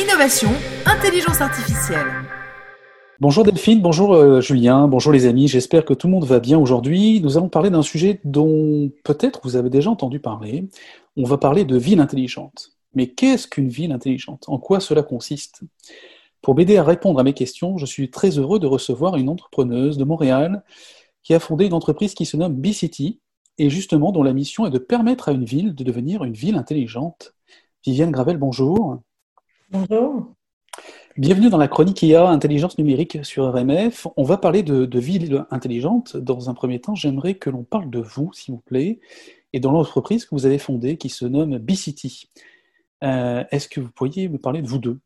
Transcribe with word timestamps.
innovation, 0.00 0.48
intelligence 0.86 1.40
artificielle. 1.40 2.06
Bonjour 3.20 3.44
Delphine, 3.44 3.82
bonjour 3.82 4.14
euh, 4.14 4.40
Julien, 4.40 4.88
bonjour 4.88 5.12
les 5.12 5.26
amis, 5.26 5.46
j'espère 5.46 5.84
que 5.84 5.92
tout 5.92 6.06
le 6.06 6.14
monde 6.14 6.24
va 6.24 6.40
bien 6.40 6.58
aujourd'hui. 6.58 7.20
Nous 7.20 7.36
allons 7.36 7.50
parler 7.50 7.68
d'un 7.68 7.82
sujet 7.82 8.18
dont 8.24 8.90
peut-être 9.04 9.40
vous 9.44 9.56
avez 9.56 9.68
déjà 9.68 9.90
entendu 9.90 10.18
parler. 10.18 10.68
On 11.18 11.24
va 11.24 11.36
parler 11.36 11.66
de 11.66 11.76
ville 11.76 12.00
intelligente. 12.00 12.70
Mais 12.94 13.08
qu'est-ce 13.08 13.46
qu'une 13.46 13.68
ville 13.68 13.92
intelligente? 13.92 14.44
En 14.48 14.58
quoi 14.58 14.80
cela 14.80 15.02
consiste? 15.02 15.60
Pour 16.40 16.54
m'aider 16.54 16.78
à 16.78 16.84
répondre 16.84 17.20
à 17.20 17.22
mes 17.22 17.34
questions, 17.34 17.76
je 17.76 17.84
suis 17.84 18.10
très 18.10 18.38
heureux 18.38 18.58
de 18.58 18.66
recevoir 18.66 19.16
une 19.16 19.28
entrepreneuse 19.28 19.98
de 19.98 20.04
Montréal 20.04 20.64
qui 21.22 21.34
a 21.34 21.40
fondé 21.40 21.66
une 21.66 21.74
entreprise 21.74 22.14
qui 22.14 22.24
se 22.24 22.38
nomme 22.38 22.54
B-City 22.54 23.20
et 23.58 23.68
justement 23.68 24.12
dont 24.12 24.22
la 24.22 24.32
mission 24.32 24.64
est 24.64 24.70
de 24.70 24.78
permettre 24.78 25.28
à 25.28 25.32
une 25.32 25.44
ville 25.44 25.74
de 25.74 25.84
devenir 25.84 26.24
une 26.24 26.32
ville 26.32 26.56
intelligente. 26.56 27.34
Viviane 27.84 28.10
Gravel, 28.10 28.38
bonjour. 28.38 29.02
Bonjour. 29.72 30.34
Bienvenue 31.16 31.48
dans 31.48 31.56
la 31.56 31.68
chronique 31.68 32.02
IA 32.02 32.26
Intelligence 32.26 32.76
numérique 32.76 33.24
sur 33.24 33.52
RMF. 33.52 34.08
On 34.16 34.24
va 34.24 34.36
parler 34.36 34.64
de, 34.64 34.84
de 34.84 34.98
ville 34.98 35.44
intelligente. 35.52 36.16
Dans 36.16 36.50
un 36.50 36.54
premier 36.54 36.80
temps, 36.80 36.96
j'aimerais 36.96 37.34
que 37.34 37.50
l'on 37.50 37.62
parle 37.62 37.88
de 37.88 38.00
vous, 38.00 38.32
s'il 38.32 38.54
vous 38.54 38.60
plaît, 38.60 38.98
et 39.52 39.60
dans 39.60 39.70
l'entreprise 39.70 40.24
que 40.24 40.34
vous 40.34 40.44
avez 40.44 40.58
fondée 40.58 40.96
qui 40.96 41.08
se 41.08 41.24
nomme 41.24 41.58
B-City. 41.58 42.32
Euh, 43.04 43.44
est-ce 43.52 43.68
que 43.68 43.80
vous 43.80 43.92
pourriez 43.92 44.28
me 44.28 44.38
parler 44.38 44.60
de 44.60 44.66
vous 44.66 44.78
deux? 44.78 44.98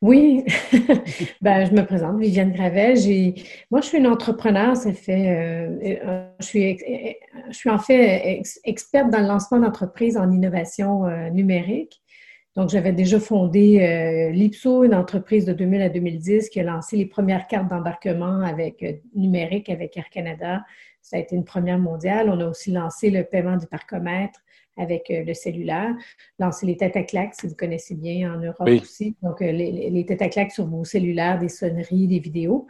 Oui, 0.00 0.44
ben, 1.42 1.66
je 1.66 1.72
me 1.72 1.84
présente, 1.84 2.18
Viviane 2.18 2.52
Gravel. 2.52 2.96
Moi, 3.70 3.82
je 3.82 3.86
suis 3.86 3.98
une 3.98 4.06
entrepreneur. 4.06 4.74
Ça 4.76 4.94
fait, 4.94 5.28
euh, 5.28 5.98
euh, 6.06 6.28
je, 6.40 6.46
suis, 6.46 6.78
je 7.50 7.54
suis 7.54 7.68
en 7.68 7.78
fait 7.78 8.40
experte 8.64 9.10
dans 9.10 9.20
le 9.20 9.26
lancement 9.26 9.60
d'entreprises 9.60 10.16
en 10.16 10.30
innovation 10.30 11.04
numérique. 11.32 12.00
Donc, 12.56 12.70
j'avais 12.70 12.92
déjà 12.92 13.18
fondé 13.18 13.80
euh, 13.80 14.30
l'IPSO, 14.30 14.84
une 14.84 14.94
entreprise 14.94 15.44
de 15.44 15.52
2000 15.52 15.82
à 15.82 15.88
2010 15.88 16.50
qui 16.50 16.60
a 16.60 16.62
lancé 16.62 16.96
les 16.96 17.06
premières 17.06 17.48
cartes 17.48 17.68
d'embarquement 17.68 18.40
avec 18.42 18.82
euh, 18.84 18.92
numérique 19.16 19.68
avec 19.68 19.96
Air 19.96 20.08
Canada. 20.08 20.62
Ça 21.02 21.16
a 21.16 21.20
été 21.20 21.34
une 21.34 21.44
première 21.44 21.80
mondiale. 21.80 22.30
On 22.30 22.38
a 22.38 22.46
aussi 22.46 22.70
lancé 22.70 23.10
le 23.10 23.24
paiement 23.24 23.56
du 23.56 23.66
parcomètre 23.66 24.40
avec 24.76 25.10
euh, 25.10 25.24
le 25.24 25.34
cellulaire, 25.34 25.94
lancé 26.38 26.66
les 26.66 26.76
têtes 26.76 26.96
à 26.96 27.02
claques, 27.02 27.34
si 27.34 27.48
vous 27.48 27.56
connaissez 27.56 27.96
bien 27.96 28.32
en 28.32 28.38
Europe 28.38 28.68
aussi. 28.68 29.16
Donc, 29.22 29.40
les, 29.40 29.90
les, 29.90 30.06
têtes 30.06 30.22
à 30.22 30.28
claques 30.28 30.52
sur 30.52 30.66
vos 30.66 30.84
cellulaires, 30.84 31.40
des 31.40 31.48
sonneries, 31.48 32.06
des 32.06 32.20
vidéos. 32.20 32.68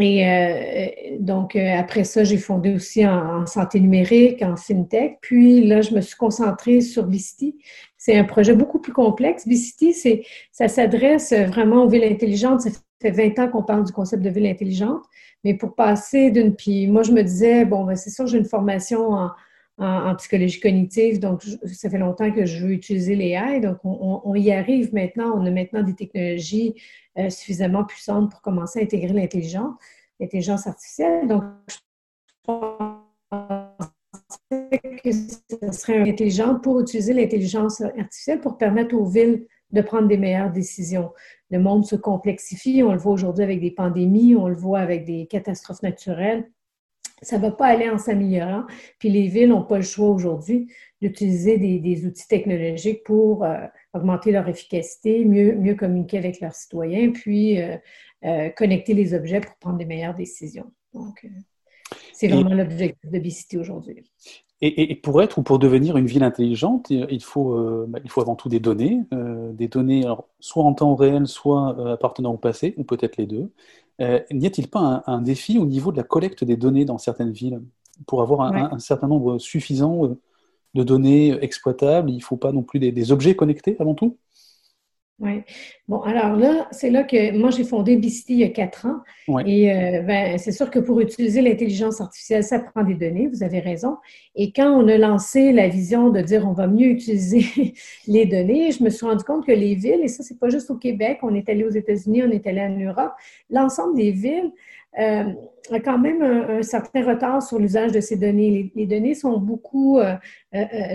Et 0.00 0.28
euh, 0.28 1.16
donc, 1.20 1.54
euh, 1.54 1.78
après 1.78 2.04
ça, 2.04 2.24
j'ai 2.24 2.36
fondé 2.36 2.74
aussi 2.74 3.06
en, 3.06 3.46
santé 3.46 3.78
numérique, 3.78 4.42
en 4.42 4.56
FinTech. 4.56 5.18
Puis 5.20 5.64
là, 5.64 5.82
je 5.82 5.94
me 5.94 6.00
suis 6.00 6.16
concentrée 6.16 6.80
sur 6.80 7.06
Vicity. 7.06 7.56
C'est 7.96 8.16
un 8.18 8.24
projet 8.24 8.54
beaucoup 8.54 8.80
plus 8.80 8.92
complexe. 8.92 9.46
Vicity, 9.46 9.92
c'est, 9.92 10.24
ça 10.50 10.66
s'adresse 10.68 11.32
vraiment 11.32 11.84
aux 11.84 11.88
villes 11.88 12.04
intelligentes. 12.04 12.62
Ça 12.62 12.70
fait 13.00 13.12
20 13.12 13.38
ans 13.38 13.48
qu'on 13.48 13.62
parle 13.62 13.84
du 13.84 13.92
concept 13.92 14.22
de 14.22 14.30
ville 14.30 14.46
intelligente. 14.46 15.04
Mais 15.44 15.54
pour 15.54 15.74
passer 15.76 16.30
d'une... 16.30 16.56
Puis 16.56 16.88
moi, 16.88 17.02
je 17.02 17.12
me 17.12 17.22
disais, 17.22 17.64
bon, 17.64 17.84
ben, 17.84 17.94
c'est 17.94 18.10
sûr, 18.10 18.26
j'ai 18.26 18.38
une 18.38 18.44
formation 18.46 19.12
en, 19.12 19.30
en, 19.78 20.14
psychologie 20.16 20.60
cognitive, 20.60 21.20
donc 21.20 21.42
ça 21.42 21.90
fait 21.90 21.98
longtemps 21.98 22.30
que 22.30 22.46
je 22.46 22.64
veux 22.64 22.72
utiliser 22.72 23.14
l'AI. 23.14 23.60
Donc, 23.60 23.78
on, 23.84 24.22
on, 24.24 24.34
y 24.34 24.50
arrive 24.50 24.92
maintenant. 24.92 25.32
On 25.36 25.46
a 25.46 25.50
maintenant 25.50 25.82
des 25.82 25.94
technologies 25.94 26.74
euh, 27.18 27.30
suffisamment 27.30 27.84
puissantes 27.84 28.30
pour 28.30 28.40
commencer 28.40 28.80
à 28.80 28.82
intégrer 28.82 29.12
l'intelligence, 29.12 29.74
l'intelligence 30.20 30.66
artificielle. 30.66 31.28
Donc, 31.28 31.44
je 31.68 31.76
pense 32.46 33.90
que 34.50 35.12
ce 35.12 35.72
serait 35.72 36.08
intelligent 36.08 36.58
pour 36.58 36.80
utiliser 36.80 37.12
l'intelligence 37.12 37.80
artificielle 37.80 38.40
pour 38.40 38.58
permettre 38.58 38.94
aux 38.94 39.06
villes 39.06 39.46
de 39.70 39.80
prendre 39.80 40.08
des 40.08 40.18
meilleures 40.18 40.52
décisions. 40.52 41.12
Le 41.50 41.58
monde 41.58 41.84
se 41.84 41.96
complexifie, 41.96 42.82
on 42.82 42.92
le 42.92 42.98
voit 42.98 43.12
aujourd'hui 43.12 43.44
avec 43.44 43.60
des 43.60 43.70
pandémies, 43.70 44.36
on 44.36 44.48
le 44.48 44.56
voit 44.56 44.80
avec 44.80 45.04
des 45.04 45.26
catastrophes 45.26 45.82
naturelles. 45.82 46.50
Ça 47.22 47.38
ne 47.38 47.42
va 47.42 47.50
pas 47.50 47.66
aller 47.66 47.88
en 47.88 47.98
s'améliorant. 47.98 48.64
Puis 48.98 49.08
les 49.08 49.28
villes 49.28 49.48
n'ont 49.48 49.64
pas 49.64 49.76
le 49.76 49.84
choix 49.84 50.08
aujourd'hui 50.08 50.68
d'utiliser 51.00 51.58
des, 51.58 52.06
outils 52.06 52.26
technologiques 52.26 53.04
pour 53.04 53.44
euh, 53.44 53.66
augmenter 53.92 54.32
leur 54.32 54.48
efficacité, 54.48 55.24
mieux, 55.24 55.54
mieux 55.54 55.74
communiquer 55.74 56.18
avec 56.18 56.40
leurs 56.40 56.54
citoyens, 56.54 57.10
puis 57.10 57.60
euh, 57.60 57.76
euh, 58.24 58.48
connecter 58.50 58.94
les 58.94 59.12
objets 59.12 59.40
pour 59.40 59.54
prendre 59.56 59.76
des 59.76 59.84
meilleures 59.84 60.14
décisions. 60.14 60.72
Donc, 60.94 61.26
c'est 62.12 62.28
vraiment 62.28 62.54
l'objectif 62.54 63.10
de 63.10 63.18
Bicity 63.18 63.58
aujourd'hui. 63.58 64.02
Et, 64.60 64.94
pour 64.94 65.20
être 65.22 65.38
ou 65.38 65.42
pour 65.42 65.58
devenir 65.58 65.98
une 65.98 66.06
ville 66.06 66.22
intelligente, 66.22 66.88
il 66.88 67.22
faut, 67.22 67.84
bah, 67.86 67.98
il 68.02 68.10
faut 68.10 68.22
avant 68.22 68.34
tout 68.34 68.48
des 68.48 68.60
données, 68.60 69.00
des 69.52 69.68
données 69.68 70.04
soit 70.40 70.62
en 70.62 70.72
temps 70.72 70.94
réel, 70.94 71.26
soit 71.26 71.92
appartenant 71.92 72.32
au 72.32 72.38
passé, 72.38 72.72
ou 72.78 72.84
peut-être 72.84 73.18
les 73.18 73.26
deux. 73.26 73.50
Euh, 74.00 74.20
n'y 74.32 74.46
a-t-il 74.46 74.68
pas 74.68 75.04
un, 75.06 75.22
défi 75.22 75.58
au 75.58 75.66
niveau 75.66 75.92
de 75.92 75.96
la 75.96 76.02
collecte 76.02 76.42
des 76.44 76.56
données 76.56 76.84
dans 76.84 76.98
certaines 76.98 77.32
villes 77.32 77.62
Pour 78.06 78.22
avoir 78.22 78.40
un, 78.40 78.78
certain 78.78 79.06
nombre 79.06 79.38
suffisant 79.38 80.04
euh, 80.06 80.20
de 80.74 80.82
données 80.82 81.32
exploitables, 81.42 82.10
il 82.10 82.16
ne 82.16 82.22
faut 82.22 82.36
pas 82.36 82.52
non 82.52 82.62
plus 82.62 82.80
des 82.80 83.12
objets 83.12 83.36
connectés 83.36 83.76
avant 83.78 83.94
tout? 83.94 84.18
Oui. 85.20 85.42
Bon, 85.86 86.00
alors 86.00 86.34
là, 86.36 86.66
c'est 86.72 86.90
là 86.90 87.04
que 87.04 87.36
moi, 87.38 87.50
j'ai 87.50 87.62
fondé 87.62 87.96
Bicity 87.96 88.32
il 88.32 88.38
y 88.40 88.44
a 88.44 88.48
quatre 88.48 88.86
ans. 88.86 88.98
Et 89.46 89.72
euh, 89.72 90.02
ben, 90.02 90.38
c'est 90.38 90.50
sûr 90.50 90.70
que 90.70 90.80
pour 90.80 91.00
utiliser 91.00 91.40
l'intelligence 91.40 92.00
artificielle, 92.00 92.42
ça 92.42 92.58
prend 92.58 92.82
des 92.82 92.94
données, 92.94 93.28
vous 93.28 93.44
avez 93.44 93.60
raison. 93.60 93.96
Et 94.34 94.50
quand 94.50 94.70
on 94.70 94.88
a 94.88 94.98
lancé 94.98 95.52
la 95.52 95.68
vision 95.68 96.10
de 96.10 96.20
dire 96.20 96.48
on 96.48 96.52
va 96.52 96.66
mieux 96.66 96.88
utiliser 96.88 97.74
les 98.08 98.26
données, 98.26 98.72
je 98.72 98.82
me 98.82 98.90
suis 98.90 99.06
rendu 99.06 99.22
compte 99.22 99.46
que 99.46 99.52
les 99.52 99.76
villes, 99.76 100.00
et 100.02 100.08
ça, 100.08 100.24
c'est 100.24 100.38
pas 100.38 100.48
juste 100.48 100.68
au 100.70 100.76
Québec, 100.76 101.20
on 101.22 101.32
est 101.36 101.48
allé 101.48 101.62
aux 101.62 101.70
États-Unis, 101.70 102.24
on 102.24 102.30
est 102.32 102.46
allé 102.48 102.62
en 102.62 102.76
Europe, 102.76 103.12
l'ensemble 103.50 103.96
des 103.96 104.10
villes 104.10 104.50
euh, 104.98 105.32
a 105.70 105.80
quand 105.80 105.98
même 105.98 106.22
un, 106.22 106.62
certain 106.62 107.04
retard 107.04 107.40
sur 107.42 107.58
l'usage 107.60 107.92
de 107.92 108.00
ces 108.00 108.16
données. 108.16 108.72
Les, 108.74 108.86
données 108.86 109.14
sont 109.14 109.38
beaucoup 109.38 109.98
euh, 109.98 110.16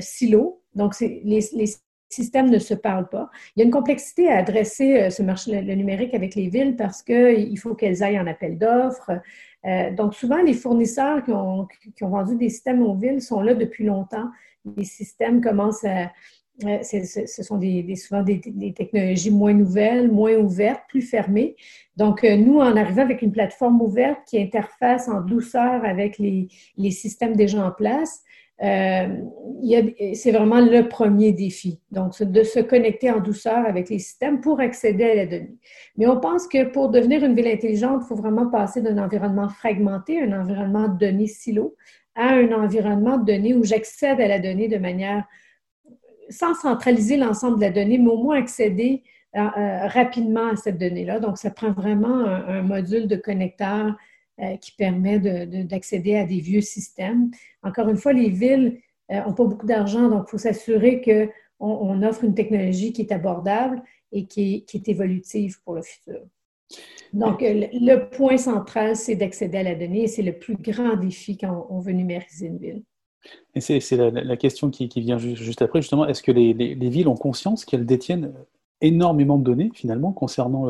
silos. 0.02 0.62
Donc, 0.76 0.94
c'est 0.94 1.22
les, 1.24 1.40
les 1.54 1.68
systèmes 2.10 2.50
ne 2.50 2.60
se 2.60 2.74
parlent 2.74 3.10
pas. 3.10 3.30
Il 3.56 3.60
y 3.60 3.62
a 3.64 3.66
une 3.66 3.72
complexité 3.72 4.30
à 4.30 4.38
adresser 4.38 5.00
euh, 5.00 5.10
ce 5.10 5.22
marché 5.22 5.62
le 5.62 5.76
numérique 5.76 6.14
avec 6.14 6.36
les 6.36 6.50
villes 6.50 6.76
parce 6.76 7.02
qu'il 7.02 7.58
faut 7.60 7.76
qu'elles 7.76 8.04
aillent 8.04 8.20
en 8.20 8.28
appel 8.28 8.58
d'offres. 8.58 9.12
Euh, 9.66 9.92
donc, 9.94 10.16
souvent, 10.16 10.42
les 10.42 10.54
fournisseurs 10.54 11.24
qui 11.24 11.32
ont, 11.32 11.68
qui 11.96 12.04
ont, 12.04 12.10
vendu 12.10 12.36
des 12.36 12.50
systèmes 12.50 12.82
aux 12.82 12.96
villes 12.96 13.22
sont 13.22 13.42
là 13.42 13.54
depuis 13.54 13.86
longtemps. 13.86 14.30
Les 14.78 14.86
systèmes 14.86 15.42
commencent 15.42 15.86
à. 15.86 16.12
Euh, 16.66 16.80
ce 16.84 17.42
sont 17.42 17.58
des, 17.58 17.96
souvent 17.96 18.22
des, 18.22 18.42
technologies 18.76 19.32
moins 19.32 19.54
nouvelles, 19.54 20.12
moins 20.12 20.36
ouvertes, 20.36 20.82
plus 20.90 21.02
fermées. 21.02 21.56
Donc, 21.96 22.24
nous, 22.24 22.60
en 22.60 22.76
arrivant 22.76 23.04
avec 23.04 23.22
une 23.22 23.32
plateforme 23.32 23.82
ouverte 23.82 24.20
qui 24.28 24.38
interface 24.42 25.08
en 25.08 25.22
douceur 25.22 25.86
avec 25.86 26.18
les, 26.18 26.50
les 26.76 26.92
systèmes 26.92 27.38
déjà 27.38 27.66
en 27.66 27.72
place, 27.72 28.24
euh, 28.24 28.29
c'est 28.62 30.32
vraiment 30.32 30.60
le 30.60 30.88
premier 30.88 31.32
défi. 31.32 31.80
Donc, 31.92 32.22
de 32.22 32.44
se 32.44 32.60
connecter 32.60 33.12
en 33.12 33.20
douceur 33.20 33.66
avec 33.66 33.90
les 33.90 34.00
systèmes 34.00 34.42
pour 34.42 34.60
accéder 34.60 35.04
à 35.04 35.16
la 35.16 35.26
donnée. 35.26 35.58
Mais 35.98 36.08
on 36.08 36.20
pense 36.20 36.48
que 36.48 36.66
pour 36.66 36.90
devenir 36.90 37.24
une 37.24 37.36
ville 37.36 37.48
intelligente, 37.48 38.02
il 38.04 38.08
faut 38.08 38.16
vraiment 38.16 38.50
passer 38.50 38.82
d'un 38.82 38.98
environnement 38.98 39.50
fragmenté, 39.50 40.22
un 40.22 40.40
environnement 40.40 40.88
de 40.88 40.98
données 40.98 41.28
silo, 41.28 41.76
à 42.16 42.34
un 42.34 42.52
environnement 42.52 43.18
de 43.18 43.26
données 43.26 43.54
où 43.54 43.64
j'accède 43.64 44.20
à 44.20 44.28
la 44.28 44.40
donnée 44.40 44.68
de 44.68 44.78
manière 44.78 45.26
sans 46.30 46.54
centraliser 46.54 47.18
l'ensemble 47.18 47.58
de 47.58 47.62
la 47.62 47.72
donnée, 47.72 47.98
mais 47.98 48.10
au 48.10 48.18
moins 48.18 48.38
accéder 48.38 49.04
euh, 49.36 49.40
euh, 49.40 49.88
rapidement 49.88 50.50
à 50.50 50.56
cette 50.56 50.78
donnée-là. 50.78 51.20
Donc, 51.20 51.38
ça 51.38 51.50
prend 51.50 51.72
vraiment 51.72 52.26
un 52.26 52.62
module 52.62 53.08
de 53.08 53.16
connecteur 53.16 53.96
euh, 54.42 54.56
qui 54.58 54.72
permet 54.72 55.20
d'accéder 55.20 56.16
à 56.16 56.26
des 56.26 56.40
vieux 56.40 56.62
systèmes. 56.62 57.30
Encore 57.62 57.90
une 57.90 57.98
fois, 57.98 58.14
les 58.14 58.30
villes 58.30 58.80
n'ont 59.10 59.18
euh, 59.18 59.34
pas 59.34 59.44
beaucoup 59.44 59.66
d'argent, 59.66 60.08
donc 60.10 60.26
il 60.28 60.32
faut 60.32 60.38
s'assurer 60.38 61.02
qu'on 61.02 61.68
on 61.68 62.04
offre 62.04 62.24
une 62.24 62.36
technologie 62.36 62.94
qui 62.94 63.02
est 63.02 63.12
abordable 63.12 63.82
et 64.12 64.28
qui 64.28 64.66
est, 64.74 64.88
évolutive 64.88 65.62
pour 65.64 65.76
le 65.76 65.82
futur. 65.82 66.22
Donc, 67.12 67.44
euh, 67.44 67.68
le, 67.74 68.10
point 68.10 68.38
central, 68.38 68.96
c'est 68.96 69.16
d'accéder 69.16 69.58
à 69.58 69.64
la 69.64 69.76
donnée 69.76 70.04
et 70.04 70.08
c'est 70.08 70.22
le 70.22 70.38
plus 70.38 70.56
grand 70.56 70.96
défi 70.96 71.38
quand 71.38 71.68
on 71.70 71.80
veut 71.80 71.92
numériser 71.92 72.48
une 72.48 72.60
ville. 72.60 72.84
Et 73.56 73.62
c'est 73.62 73.98
la, 73.98 74.38
question 74.38 74.70
qui, 74.70 74.88
vient 75.02 75.18
juste, 75.18 75.62
après, 75.62 75.82
justement. 75.82 76.08
Est-ce 76.08 76.24
que 76.24 76.32
les, 76.32 76.54
villes 76.54 77.08
ont 77.08 77.18
conscience 77.18 77.66
qu'elles 77.66 77.86
détiennent 77.86 78.34
énormément 78.82 79.38
de 79.38 79.44
données 79.44 79.72
finalement 79.74 80.12
concernant 80.12 80.66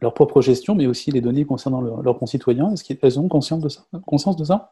leur 0.00 0.14
propre 0.14 0.40
gestion, 0.40 0.74
mais 0.74 0.86
aussi 0.86 1.10
les 1.10 1.20
données 1.20 1.44
concernant 1.44 1.80
leurs 1.80 2.18
concitoyens. 2.18 2.72
Est-ce 2.72 2.84
qu'elles 2.84 3.18
ont 3.18 3.28
conscience 3.28 3.62
de 3.62 3.68
ça, 3.68 3.86
conscience 4.06 4.36
de 4.36 4.44
ça? 4.44 4.70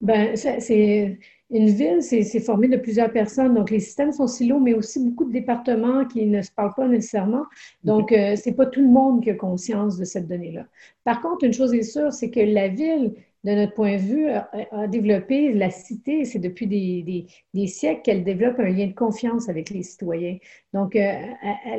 Ben, 0.00 0.36
c'est 0.36 1.18
une 1.50 1.68
ville, 1.68 2.02
c'est 2.02 2.40
formé 2.40 2.66
de 2.66 2.76
plusieurs 2.76 3.12
personnes. 3.12 3.54
Donc, 3.54 3.70
les 3.70 3.78
systèmes 3.78 4.10
sont 4.10 4.26
silos, 4.26 4.58
mais 4.58 4.74
aussi 4.74 5.04
beaucoup 5.04 5.24
de 5.24 5.32
départements 5.32 6.06
qui 6.06 6.26
ne 6.26 6.40
se 6.42 6.50
parlent 6.50 6.74
pas 6.74 6.88
nécessairement. 6.88 7.44
Donc, 7.84 8.10
euh, 8.10 8.34
c'est 8.36 8.54
pas 8.54 8.66
tout 8.66 8.80
le 8.80 8.88
monde 8.88 9.22
qui 9.22 9.30
a 9.30 9.34
conscience 9.34 9.96
de 9.98 10.04
cette 10.04 10.26
donnée-là. 10.26 10.64
Par 11.04 11.20
contre, 11.20 11.44
une 11.44 11.52
chose 11.52 11.74
est 11.74 11.82
sûre, 11.82 12.12
c'est 12.12 12.30
que 12.30 12.40
la 12.40 12.68
ville 12.68 13.14
de 13.44 13.52
notre 13.52 13.74
point 13.74 13.96
de 13.96 14.00
vue, 14.00 14.28
a, 14.28 14.86
développé 14.86 15.52
la 15.52 15.70
cité. 15.70 16.24
C'est 16.24 16.38
depuis 16.38 16.66
des, 16.66 17.66
siècles 17.66 18.02
qu'elle 18.02 18.24
développe 18.24 18.58
un 18.58 18.68
lien 18.68 18.86
de 18.86 18.94
confiance 18.94 19.48
avec 19.48 19.70
les 19.70 19.82
citoyens. 19.82 20.38
Donc, 20.72 20.96
euh, 20.96 21.12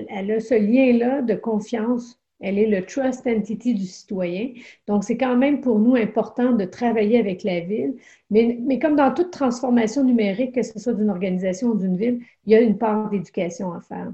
elle, 0.10 0.32
a 0.32 0.40
ce 0.40 0.56
lien-là 0.56 1.22
de 1.22 1.36
confiance. 1.36 2.20
Elle 2.42 2.60
est 2.60 2.68
le 2.68 2.86
trust 2.86 3.26
entity 3.26 3.74
du 3.74 3.86
citoyen. 3.86 4.50
Donc, 4.88 5.06
c'est 5.06 5.16
quand 5.16 5.38
même 5.38 5.62
pour 5.62 5.80
nous 5.80 5.96
important 5.96 6.52
de 6.52 6.66
travailler 6.66 7.18
avec 7.18 7.44
la 7.44 7.62
ville. 7.62 7.96
Mais, 8.30 8.58
mais 8.62 8.80
comme 8.80 8.98
dans 8.98 9.14
toute 9.14 9.32
transformation 9.32 10.04
numérique, 10.04 10.56
que 10.56 10.64
ce 10.64 10.78
soit 10.78 10.94
d'une 10.94 11.10
organisation 11.10 11.70
ou 11.70 11.78
d'une 11.78 11.96
ville, 11.96 12.20
il 12.46 12.52
y 12.52 12.56
a 12.56 12.62
une 12.62 12.78
part 12.78 13.10
d'éducation 13.10 13.72
à 13.72 13.80
faire. 13.80 14.12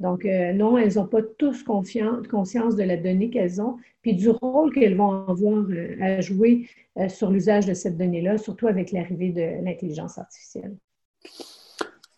Donc, 0.00 0.24
euh, 0.24 0.52
non, 0.52 0.78
elles 0.78 0.94
n'ont 0.94 1.06
pas 1.06 1.22
tous 1.22 1.64
conscience 1.64 2.76
de 2.76 2.82
la 2.82 2.96
donnée 2.96 3.30
qu'elles 3.30 3.60
ont, 3.60 3.76
puis 4.00 4.14
du 4.14 4.30
rôle 4.30 4.72
qu'elles 4.72 4.96
vont 4.96 5.28
avoir 5.28 5.64
euh, 5.70 5.96
à 6.00 6.20
jouer 6.20 6.68
euh, 6.98 7.08
sur 7.08 7.30
l'usage 7.30 7.66
de 7.66 7.74
cette 7.74 7.96
donnée-là, 7.96 8.38
surtout 8.38 8.68
avec 8.68 8.92
l'arrivée 8.92 9.30
de 9.30 9.64
l'intelligence 9.64 10.18
artificielle. 10.18 10.76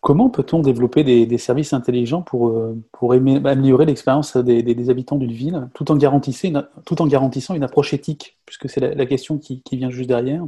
Comment 0.03 0.31
peut-on 0.31 0.61
développer 0.61 1.05
des, 1.05 1.39
services 1.39 1.75
intelligents 1.75 2.23
pour, 2.23 2.59
pour 2.91 3.13
améliorer 3.13 3.85
l'expérience 3.85 4.35
des, 4.35 4.91
habitants 4.91 5.17
d'une 5.17 5.33
ville, 5.33 5.69
tout 5.75 5.91
en, 5.93 5.97
garantissant 5.97 6.49
une, 6.49 6.69
tout 6.87 7.03
en 7.03 7.07
garantissant 7.07 7.55
une 7.55 7.63
approche 7.63 7.93
éthique, 7.93 8.39
puisque 8.47 8.71
c'est 8.71 8.81
la, 8.81 9.05
question 9.07 9.37
qui, 9.37 9.61
qui, 9.61 9.77
vient 9.77 9.91
juste 9.91 10.09
derrière, 10.09 10.47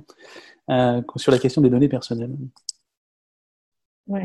sur 1.17 1.33
la 1.33 1.39
question 1.39 1.61
des 1.61 1.69
données 1.69 1.91
personnelles? 1.91 2.35
Oui. 4.07 4.23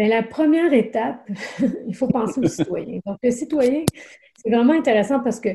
Bien, 0.00 0.08
la 0.08 0.22
première 0.22 0.72
étape, 0.72 1.28
il 1.86 1.94
faut 1.94 2.08
penser 2.08 2.40
au 2.40 2.48
citoyen. 2.48 3.00
Donc, 3.04 3.18
le 3.22 3.30
citoyen, 3.30 3.84
c'est 4.34 4.50
vraiment 4.50 4.72
intéressant 4.72 5.20
parce 5.20 5.40
que 5.40 5.50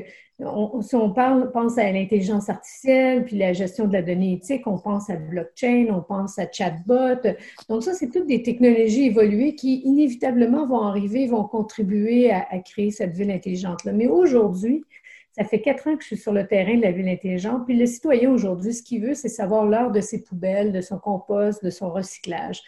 si 0.82 0.94
on 0.94 1.10
parle, 1.12 1.50
pense 1.50 1.76
à 1.78 1.90
l'intelligence 1.90 2.48
artificielle, 2.48 3.24
puis 3.24 3.38
la 3.38 3.52
gestion 3.52 3.88
de 3.88 3.92
la 3.92 4.02
donnée 4.02 4.34
éthique, 4.34 4.68
on 4.68 4.78
pense 4.78 5.10
à 5.10 5.16
blockchain, 5.16 5.88
on 5.90 6.00
pense 6.00 6.38
à 6.38 6.46
chatbot. 6.48 7.28
Donc, 7.68 7.82
ça, 7.82 7.92
c'est 7.94 8.08
toutes 8.08 8.28
des 8.28 8.44
technologies 8.44 9.06
évoluées 9.06 9.56
qui, 9.56 9.80
inévitablement, 9.80 10.64
vont 10.64 10.82
arriver, 10.82 11.26
vont 11.26 11.42
contribuer 11.42 12.30
à, 12.30 12.46
à 12.48 12.60
créer 12.60 12.92
cette 12.92 13.16
ville 13.16 13.32
intelligente-là. 13.32 13.90
Mais 13.90 14.06
aujourd'hui, 14.06 14.84
ça 15.36 15.44
fait 15.44 15.60
quatre 15.60 15.86
ans 15.86 15.96
que 15.96 16.02
je 16.02 16.06
suis 16.06 16.16
sur 16.16 16.32
le 16.32 16.46
terrain 16.46 16.76
de 16.76 16.82
la 16.82 16.92
ville 16.92 17.08
intelligente. 17.08 17.66
Puis 17.66 17.76
le 17.76 17.84
citoyen 17.84 18.30
aujourd'hui, 18.30 18.72
ce 18.72 18.82
qu'il 18.82 19.02
veut, 19.02 19.12
c'est 19.12 19.28
savoir 19.28 19.66
l'heure 19.66 19.90
de 19.90 20.00
ses 20.00 20.22
poubelles, 20.22 20.72
de 20.72 20.80
son 20.80 20.98
compost, 20.98 21.62
de 21.62 21.68
son 21.68 21.90
recyclage. 21.90 22.62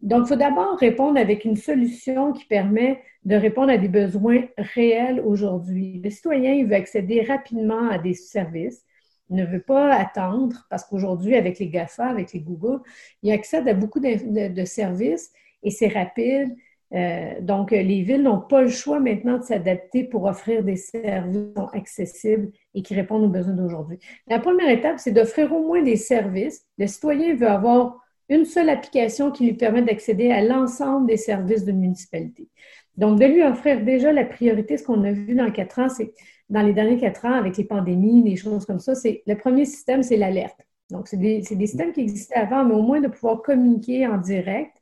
Donc, 0.00 0.22
il 0.24 0.28
faut 0.28 0.36
d'abord 0.36 0.78
répondre 0.78 1.18
avec 1.18 1.44
une 1.44 1.56
solution 1.56 2.32
qui 2.32 2.46
permet 2.46 3.02
de 3.26 3.36
répondre 3.36 3.70
à 3.70 3.76
des 3.76 3.88
besoins 3.88 4.42
réels 4.56 5.20
aujourd'hui. 5.20 6.00
Le 6.02 6.08
citoyen, 6.08 6.54
il 6.54 6.66
veut 6.66 6.76
accéder 6.76 7.20
rapidement 7.22 7.90
à 7.90 7.98
des 7.98 8.14
services. 8.14 8.84
Il 9.28 9.36
ne 9.36 9.44
veut 9.44 9.62
pas 9.62 9.92
attendre 9.94 10.66
parce 10.70 10.84
qu'aujourd'hui, 10.84 11.36
avec 11.36 11.58
les 11.58 11.68
GAFA, 11.68 12.06
avec 12.06 12.32
les 12.32 12.40
Google, 12.40 12.80
il 13.22 13.32
accède 13.32 13.68
à 13.68 13.74
beaucoup 13.74 14.00
de, 14.00 14.48
de 14.48 14.64
services 14.64 15.30
et 15.62 15.70
c'est 15.70 15.88
rapide 15.88 16.54
euh, 16.94 17.40
donc, 17.40 17.72
les 17.72 18.02
villes 18.02 18.22
n'ont 18.22 18.40
pas 18.40 18.62
le 18.62 18.68
choix 18.68 19.00
maintenant 19.00 19.38
de 19.38 19.42
s'adapter 19.42 20.04
pour 20.04 20.24
offrir 20.24 20.62
des 20.62 20.76
services 20.76 21.48
accessibles 21.72 22.52
et 22.74 22.82
qui 22.82 22.94
répondent 22.94 23.24
aux 23.24 23.28
besoins 23.28 23.54
d'aujourd'hui. 23.54 23.98
La 24.28 24.38
première 24.38 24.68
étape, 24.68 24.98
c'est 24.98 25.10
d'offrir 25.10 25.52
au 25.52 25.66
moins 25.66 25.82
des 25.82 25.96
services. 25.96 26.64
Le 26.78 26.86
citoyen 26.86 27.34
veut 27.34 27.48
avoir 27.48 28.00
une 28.28 28.44
seule 28.44 28.68
application 28.68 29.32
qui 29.32 29.44
lui 29.46 29.54
permet 29.54 29.82
d'accéder 29.82 30.30
à 30.30 30.42
l'ensemble 30.42 31.08
des 31.08 31.16
services 31.16 31.64
d'une 31.64 31.80
municipalité. 31.80 32.48
Donc, 32.96 33.18
de 33.18 33.24
lui 33.24 33.42
offrir 33.42 33.84
déjà 33.84 34.12
la 34.12 34.24
priorité, 34.24 34.76
ce 34.76 34.84
qu'on 34.84 35.02
a 35.02 35.10
vu 35.10 35.34
dans 35.34 35.50
quatre 35.50 35.80
ans, 35.80 35.88
c'est 35.88 36.12
dans 36.48 36.62
les 36.62 36.72
derniers 36.72 36.98
quatre 36.98 37.24
ans, 37.24 37.32
avec 37.32 37.56
les 37.56 37.64
pandémies, 37.64 38.22
des 38.22 38.36
choses 38.36 38.66
comme 38.66 38.78
ça, 38.78 38.94
c'est 38.94 39.22
le 39.26 39.34
premier 39.34 39.64
système, 39.64 40.02
c'est 40.02 40.16
l'alerte. 40.16 40.60
Donc, 40.90 41.08
c'est 41.08 41.16
des, 41.16 41.40
des 41.40 41.66
systèmes 41.66 41.92
qui 41.92 42.02
existaient 42.02 42.34
avant, 42.34 42.64
mais 42.64 42.74
au 42.74 42.82
moins 42.82 43.00
de 43.00 43.08
pouvoir 43.08 43.42
communiquer 43.42 44.06
en 44.06 44.18
direct 44.18 44.76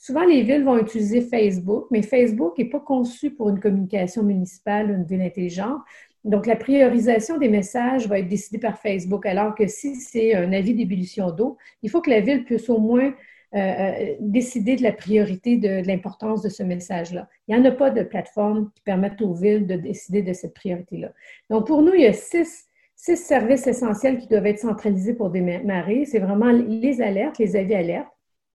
Souvent, 0.00 0.24
les 0.24 0.40
villes 0.40 0.64
vont 0.64 0.78
utiliser 0.78 1.20
Facebook, 1.20 1.84
mais 1.90 2.00
Facebook 2.00 2.56
n'est 2.56 2.70
pas 2.70 2.80
conçu 2.80 3.32
pour 3.32 3.50
une 3.50 3.60
communication 3.60 4.22
municipale 4.22 4.90
ou 4.90 4.94
une 4.94 5.04
ville 5.04 5.20
intelligente. 5.20 5.82
Donc, 6.24 6.46
la 6.46 6.56
priorisation 6.56 7.36
des 7.36 7.50
messages 7.50 8.08
va 8.08 8.18
être 8.18 8.28
décidée 8.28 8.58
par 8.58 8.78
Facebook, 8.78 9.26
alors 9.26 9.54
que 9.54 9.66
si 9.66 9.96
c'est 9.96 10.34
un 10.34 10.54
avis 10.54 10.72
d'ébullition 10.72 11.30
d'eau, 11.32 11.58
il 11.82 11.90
faut 11.90 12.00
que 12.00 12.08
la 12.08 12.20
ville 12.20 12.46
puisse 12.46 12.70
au 12.70 12.78
moins 12.78 13.12
euh, 13.54 13.58
euh, 13.58 14.14
décider 14.20 14.74
de 14.76 14.82
la 14.82 14.92
priorité, 14.92 15.58
de, 15.58 15.86
l'importance 15.86 16.40
de 16.40 16.48
ce 16.48 16.62
message-là. 16.62 17.28
Il 17.46 17.54
n'y 17.54 17.60
en 17.60 17.64
a 17.66 17.72
pas 17.72 17.90
de 17.90 18.02
plateforme 18.02 18.70
qui 18.74 18.80
permette 18.80 19.20
aux 19.20 19.34
villes 19.34 19.66
de 19.66 19.76
décider 19.76 20.22
de 20.22 20.32
cette 20.32 20.54
priorité-là. 20.54 21.12
Donc, 21.50 21.66
pour 21.66 21.82
nous, 21.82 21.92
il 21.92 22.00
y 22.00 22.06
a 22.06 22.14
six, 22.14 22.68
six 22.96 23.18
services 23.18 23.66
essentiels 23.66 24.16
qui 24.16 24.28
doivent 24.28 24.46
être 24.46 24.60
centralisés 24.60 25.12
pour 25.12 25.28
démarrer. 25.28 26.06
C'est 26.06 26.20
vraiment 26.20 26.52
les 26.52 27.02
alertes, 27.02 27.36
les 27.36 27.54
avis 27.54 27.74
alertes 27.74 28.08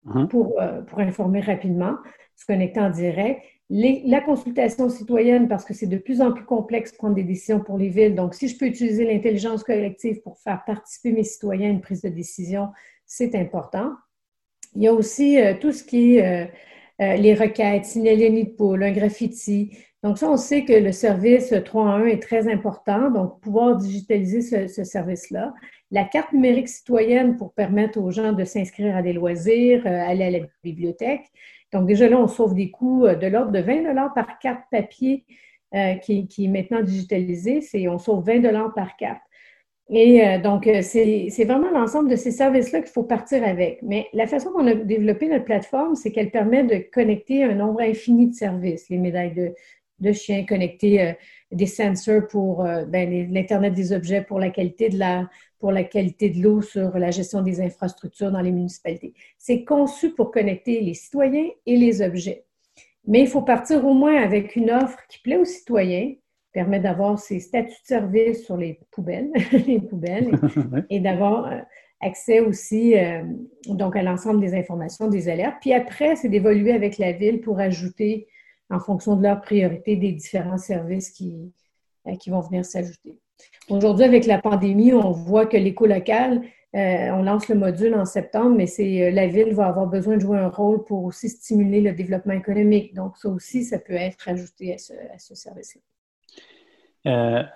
Hein? 0.06 0.26
pour, 0.26 0.60
euh, 0.60 0.82
pour, 0.82 1.00
informer 1.00 1.40
rapidement, 1.40 1.96
se 2.36 2.44
connecter 2.44 2.80
en 2.80 2.90
direct. 2.90 3.42
la 3.70 4.20
consultation 4.20 4.88
citoyenne, 4.90 5.48
parce 5.48 5.64
que 5.64 5.72
c'est 5.72 5.86
de 5.86 5.96
plus 5.96 6.20
en 6.20 6.32
plus 6.32 6.44
complexe 6.44 6.92
de 6.92 6.96
prendre 6.98 7.14
des 7.14 7.22
décisions 7.22 7.60
pour 7.60 7.78
les 7.78 7.88
villes. 7.88 8.14
Donc, 8.14 8.34
si 8.34 8.48
je 8.48 8.58
peux 8.58 8.66
utiliser 8.66 9.04
l'intelligence 9.04 9.64
collective 9.64 10.20
pour 10.20 10.38
faire 10.38 10.62
participer 10.66 11.12
mes 11.12 11.24
citoyens 11.24 11.68
à 11.68 11.72
une 11.72 11.80
prise 11.80 12.02
de 12.02 12.10
décision, 12.10 12.68
c'est 13.06 13.34
important. 13.34 13.92
Il 14.74 14.82
y 14.82 14.88
a 14.88 14.92
aussi 14.92 15.40
euh, 15.40 15.54
tout 15.58 15.72
ce 15.72 15.82
qui 15.82 16.16
est 16.16 16.50
euh, 17.00 17.16
les 17.16 17.34
requêtes, 17.34 17.86
signaler 17.86 18.30
de 18.30 18.50
poule, 18.50 18.82
un 18.82 18.92
graffiti. 18.92 19.76
Donc, 20.04 20.18
ça, 20.18 20.30
on 20.30 20.36
sait 20.36 20.64
que 20.64 20.72
le 20.72 20.92
service 20.92 21.52
3 21.64 21.84
1 21.84 22.06
est 22.06 22.22
très 22.22 22.52
important, 22.52 23.10
donc 23.10 23.40
pouvoir 23.40 23.76
digitaliser 23.76 24.42
ce, 24.42 24.68
ce 24.68 24.84
service-là 24.84 25.52
la 25.94 26.04
carte 26.04 26.32
numérique 26.32 26.68
citoyenne 26.68 27.36
pour 27.36 27.54
permettre 27.54 28.00
aux 28.00 28.10
gens 28.10 28.32
de 28.32 28.44
s'inscrire 28.44 28.96
à 28.96 29.02
des 29.02 29.12
loisirs, 29.12 29.86
euh, 29.86 29.90
aller 29.90 30.24
à 30.24 30.30
la 30.30 30.38
bibliothèque. 30.64 31.24
Donc, 31.72 31.86
déjà 31.86 32.08
là, 32.08 32.18
on 32.18 32.26
sauve 32.26 32.54
des 32.54 32.70
coûts 32.70 33.06
euh, 33.06 33.14
de 33.14 33.28
l'ordre 33.28 33.52
de 33.52 33.60
20 33.60 34.08
par 34.14 34.38
carte 34.40 34.64
papier 34.72 35.24
euh, 35.74 35.94
qui, 35.94 36.26
est 36.38 36.48
maintenant 36.48 36.82
digitalisée. 36.82 37.60
C'est, 37.60 37.86
on 37.86 37.98
sauve 37.98 38.24
20 38.26 38.70
par 38.74 38.96
carte. 38.96 39.22
Et 39.90 40.38
donc, 40.38 40.66
c'est, 40.80 41.28
vraiment 41.46 41.70
l'ensemble 41.70 42.08
de 42.08 42.16
ces 42.16 42.30
services-là 42.30 42.80
qu'il 42.80 42.90
faut 42.90 43.02
partir 43.02 43.46
avec. 43.46 43.80
Mais 43.82 44.06
la 44.14 44.26
façon 44.26 44.50
qu'on 44.50 44.66
a 44.66 44.74
développé 44.74 45.28
notre 45.28 45.44
plateforme, 45.44 45.94
c'est 45.94 46.10
qu'elle 46.10 46.30
permet 46.30 46.64
de 46.64 46.78
connecter 46.90 47.44
un 47.44 47.54
nombre 47.54 47.82
infini 47.82 48.28
de 48.28 48.34
services, 48.34 48.88
les 48.88 48.96
médailles 48.96 49.34
de, 49.34 49.52
de 50.00 50.12
chiens, 50.12 50.44
connecter 50.44 51.14
des 51.52 51.66
sensors 51.66 52.26
pour 52.28 52.64
ben, 52.64 53.32
l'Internet 53.32 53.74
des 53.74 53.92
objets, 53.92 54.22
pour 54.22 54.38
la 54.38 54.50
qualité 54.50 54.88
de 54.88 54.98
l'air, 54.98 55.28
pour 55.58 55.72
la 55.72 55.84
qualité 55.84 56.30
de 56.30 56.42
l'eau, 56.42 56.62
sur 56.62 56.98
la 56.98 57.10
gestion 57.10 57.42
des 57.42 57.60
infrastructures 57.60 58.32
dans 58.32 58.40
les 58.40 58.52
municipalités. 58.52 59.14
C'est 59.38 59.64
conçu 59.64 60.10
pour 60.10 60.30
connecter 60.30 60.80
les 60.80 60.94
citoyens 60.94 61.48
et 61.64 61.76
les 61.76 62.02
objets. 62.02 62.44
Mais 63.06 63.20
il 63.20 63.28
faut 63.28 63.42
partir 63.42 63.84
au 63.84 63.94
moins 63.94 64.22
avec 64.22 64.56
une 64.56 64.70
offre 64.70 64.98
qui 65.08 65.18
plaît 65.20 65.36
aux 65.36 65.44
citoyens, 65.44 66.12
permet 66.52 66.80
d'avoir 66.80 67.18
ses 67.18 67.40
statuts 67.40 67.82
de 67.82 67.86
service 67.86 68.44
sur 68.44 68.56
les 68.56 68.80
poubelles, 68.90 69.30
les 69.66 69.80
poubelles, 69.80 70.30
et, 70.90 71.00
d'avoir 71.00 71.46
euh, 71.46 71.58
accès 72.00 72.40
aussi 72.40 72.96
euh, 72.96 73.22
donc 73.66 73.96
à 73.96 74.02
l'ensemble 74.02 74.40
des 74.40 74.54
informations, 74.54 75.08
des 75.08 75.28
alertes. 75.28 75.56
Puis 75.60 75.74
après, 75.74 76.16
c'est 76.16 76.28
d'évoluer 76.28 76.72
avec 76.72 76.98
la 76.98 77.12
ville 77.12 77.40
pour 77.40 77.58
ajouter, 77.58 78.28
en 78.70 78.80
fonction 78.80 79.16
de 79.16 79.22
leurs 79.22 79.40
priorités, 79.40 79.96
des 79.96 80.12
différents 80.12 80.58
services 80.58 81.10
qui, 81.10 81.52
euh, 82.06 82.16
qui 82.16 82.28
vont 82.30 82.40
venir 82.40 82.64
s'ajouter. 82.64 83.18
Aujourd'hui, 83.70 84.04
avec 84.04 84.26
la 84.26 84.38
pandémie, 84.38 84.92
on 84.92 85.10
voit 85.10 85.46
que 85.46 85.56
l'éco-local, 85.56 86.42
euh, 86.74 87.10
on 87.12 87.22
lance 87.22 87.48
le 87.48 87.54
module 87.54 87.94
en 87.94 88.04
septembre, 88.04 88.54
mais 88.56 88.66
c'est 88.66 89.08
euh, 89.08 89.10
la 89.10 89.26
ville 89.26 89.54
va 89.54 89.68
avoir 89.68 89.86
besoin 89.86 90.16
de 90.16 90.20
jouer 90.20 90.38
un 90.38 90.48
rôle 90.48 90.84
pour 90.84 91.04
aussi 91.04 91.30
stimuler 91.30 91.80
le 91.80 91.92
développement 91.92 92.34
économique. 92.34 92.94
Donc, 92.94 93.16
ça 93.16 93.30
aussi, 93.30 93.64
ça 93.64 93.78
peut 93.78 93.94
être 93.94 94.28
ajouté 94.28 94.74
à 94.74 94.78
ce, 95.18 95.34
service-là. 95.34 95.80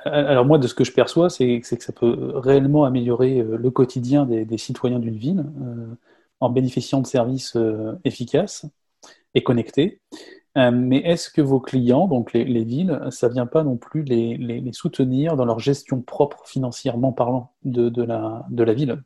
Alors 0.05 0.45
moi, 0.45 0.59
de 0.59 0.67
ce 0.67 0.75
que 0.75 0.85
je 0.85 0.93
perçois, 0.93 1.31
c'est 1.31 1.61
que 1.61 1.83
ça 1.83 1.93
peut 1.93 2.33
réellement 2.37 2.85
améliorer 2.85 3.43
le 3.43 3.71
quotidien 3.71 4.27
des, 4.27 4.59
citoyens 4.59 4.99
d'une 4.99 5.17
ville 5.17 5.45
en 6.41 6.50
bénéficiant 6.50 7.00
de 7.00 7.07
services 7.07 7.57
efficaces 8.05 8.67
et 9.35 9.43
connectés. 9.43 10.00
Euh, 10.59 10.71
mais 10.73 10.99
est-ce 10.99 11.31
que 11.31 11.41
vos 11.41 11.61
clients, 11.61 12.09
donc 12.09 12.33
les, 12.33 12.65
villes, 12.65 13.00
ça 13.11 13.29
ne 13.29 13.35
vient 13.35 13.47
pas 13.47 13.62
non 13.62 13.77
plus 13.77 14.03
les, 14.03 14.62
soutenir 14.73 15.37
dans 15.37 15.45
leur 15.45 15.61
gestion 15.61 16.00
propre 16.00 16.43
financièrement 16.47 17.12
parlant 17.12 17.53
de, 17.65 18.03
la, 18.03 18.75
ville? 18.75 19.00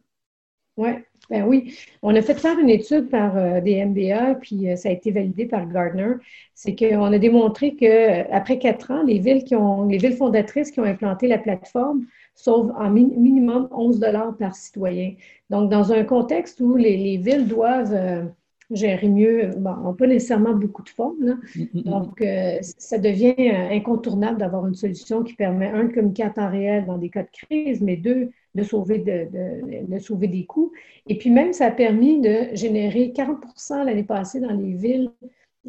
Ouais, 0.78 1.04
ben 1.28 1.44
oui. 1.46 1.76
On 2.00 2.14
a 2.16 2.22
fait 2.22 2.34
faire 2.34 2.58
une 2.58 2.70
étude 2.70 3.10
par 3.10 3.36
euh, 3.36 3.60
des 3.60 3.84
MBA, 3.84 4.36
puis 4.36 4.70
euh, 4.70 4.76
ça 4.76 4.88
a 4.88 4.92
été 4.92 5.10
validé 5.10 5.44
par 5.44 5.68
Gardner. 5.68 6.14
C'est 6.54 6.74
qu'on 6.74 7.12
a 7.12 7.18
démontré 7.18 7.74
qu'après 7.74 8.58
quatre 8.58 8.90
ans, 8.90 9.02
les 9.02 9.18
villes, 9.18 9.44
qui 9.44 9.54
ont, 9.54 9.86
les 9.86 9.98
villes 9.98 10.16
fondatrices 10.16 10.70
qui 10.70 10.80
ont 10.80 10.84
implanté 10.84 11.28
la 11.28 11.36
plateforme 11.36 12.06
sauvent 12.34 12.72
en 12.78 12.88
minimum 12.88 13.68
11 13.72 14.00
dollars 14.00 14.34
par 14.38 14.54
citoyen. 14.54 15.12
Donc, 15.50 15.70
dans 15.70 15.92
un 15.92 16.04
contexte 16.04 16.60
où 16.62 16.76
les, 16.76 17.18
villes 17.18 17.46
doivent 17.46 18.32
gérer 18.70 19.08
mieux, 19.08 19.50
bon, 19.56 19.94
pas 19.94 20.06
nécessairement 20.06 20.54
beaucoup 20.54 20.82
de 20.82 20.88
fonds. 20.88 21.14
Mm. 21.20 21.82
Donc, 21.82 22.20
euh, 22.20 22.58
ça 22.78 22.98
devient 22.98 23.34
euh, 23.38 23.70
incontournable 23.70 24.38
d'avoir 24.38 24.66
une 24.66 24.74
solution 24.74 25.22
qui 25.22 25.34
permet, 25.34 25.68
un, 25.68 25.84
de 25.84 25.92
communiquer 25.92 26.24
en 26.24 26.30
temps 26.30 26.50
réel 26.50 26.86
dans 26.86 26.98
des 26.98 27.10
cas 27.10 27.22
de 27.22 27.30
crise, 27.30 27.80
mais 27.80 27.96
deux, 27.96 28.30
de 28.54 28.62
sauver, 28.62 28.98
de, 28.98 29.98
sauver 29.98 30.28
des 30.28 30.44
coûts. 30.44 30.72
Et 31.06 31.18
puis 31.18 31.30
même, 31.30 31.52
ça 31.52 31.66
a 31.66 31.70
permis 31.70 32.20
de 32.20 32.54
générer 32.54 33.12
40% 33.14 33.84
l'année 33.84 34.04
passée 34.04 34.40
dans 34.40 34.52
les 34.52 34.74
villes, 34.74 35.10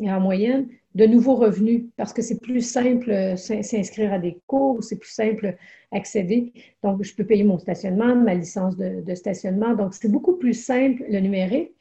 en 0.02 0.20
moyenne, 0.20 0.68
de 0.96 1.06
nouveaux 1.06 1.36
revenus 1.36 1.84
parce 1.98 2.14
que 2.14 2.22
c'est 2.22 2.40
plus 2.40 2.62
simple 2.62 3.12
euh, 3.12 3.36
s'inscrire 3.36 4.14
à 4.14 4.20
des 4.20 4.40
cours, 4.48 4.84
c'est 4.84 4.98
plus 4.98 5.12
simple 5.12 5.56
accéder. 5.92 6.52
Donc, 6.84 7.04
je 7.04 7.14
peux 7.16 7.24
payer 7.24 7.44
mon 7.44 7.60
stationnement, 7.60 8.16
ma 8.16 8.34
licence 8.34 8.76
de, 8.78 9.02
de 9.02 9.16
stationnement. 9.16 9.76
Donc, 9.76 9.94
c'est 9.94 10.12
beaucoup 10.12 10.38
plus 10.38 10.54
simple 10.54 11.04
le 11.10 11.20
numérique. 11.20 11.72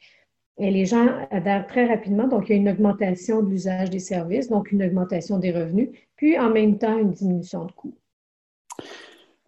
Et 0.57 0.69
les 0.69 0.85
gens 0.85 1.07
adhèrent 1.31 1.65
très 1.65 1.87
rapidement. 1.87 2.27
Donc, 2.27 2.47
il 2.47 2.51
y 2.51 2.55
a 2.55 2.61
une 2.61 2.69
augmentation 2.69 3.41
de 3.41 3.49
l'usage 3.49 3.89
des 3.89 3.99
services, 3.99 4.49
donc 4.49 4.71
une 4.71 4.83
augmentation 4.83 5.39
des 5.39 5.51
revenus, 5.51 5.89
puis 6.15 6.37
en 6.37 6.49
même 6.49 6.77
temps 6.77 6.97
une 6.97 7.11
diminution 7.11 7.65
de 7.65 7.71
coûts. 7.71 7.95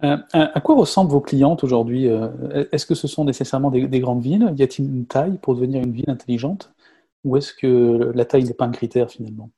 Euh, 0.03 0.17
à 0.31 0.61
quoi 0.61 0.75
ressemblent 0.75 1.11
vos 1.11 1.21
clientes 1.21 1.63
aujourd'hui 1.63 2.07
euh, 2.07 2.65
Est-ce 2.71 2.85
que 2.85 2.95
ce 2.95 3.07
sont 3.07 3.23
nécessairement 3.23 3.71
des, 3.71 3.99
grandes 3.99 4.21
villes? 4.21 4.53
Y 4.57 4.63
a-t-il 4.63 4.89
une 4.89 5.05
taille 5.05 5.37
pour 5.41 5.55
devenir 5.55 5.83
une 5.83 5.93
ville 5.93 6.09
intelligente? 6.09 6.73
Ou 7.23 7.37
est-ce 7.37 7.53
que 7.53 8.11
la 8.13 8.25
taille 8.25 8.43
n'est 8.43 8.53
pas 8.53 8.65
un 8.65 8.71
critère 8.71 9.09
finalement? 9.09 9.49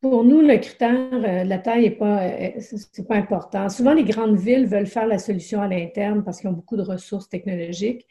Pour 0.00 0.24
nous, 0.24 0.40
le 0.40 0.56
critère, 0.58 1.08
euh, 1.12 1.44
la 1.44 1.58
taille 1.58 1.82
n'est 1.82 1.90
pas, 1.90 2.30
c'est 2.60 3.06
pas 3.06 3.16
important. 3.16 3.68
Souvent, 3.68 3.92
les 3.92 4.04
grandes 4.04 4.36
villes 4.36 4.66
veulent 4.66 4.86
faire 4.86 5.06
la 5.06 5.18
solution 5.18 5.60
à 5.60 5.68
l'interne 5.68 6.22
parce 6.24 6.40
qu'ils 6.40 6.48
ont 6.48 6.54
beaucoup 6.54 6.76
de 6.76 6.82
ressources 6.82 7.28
technologiques 7.28 8.06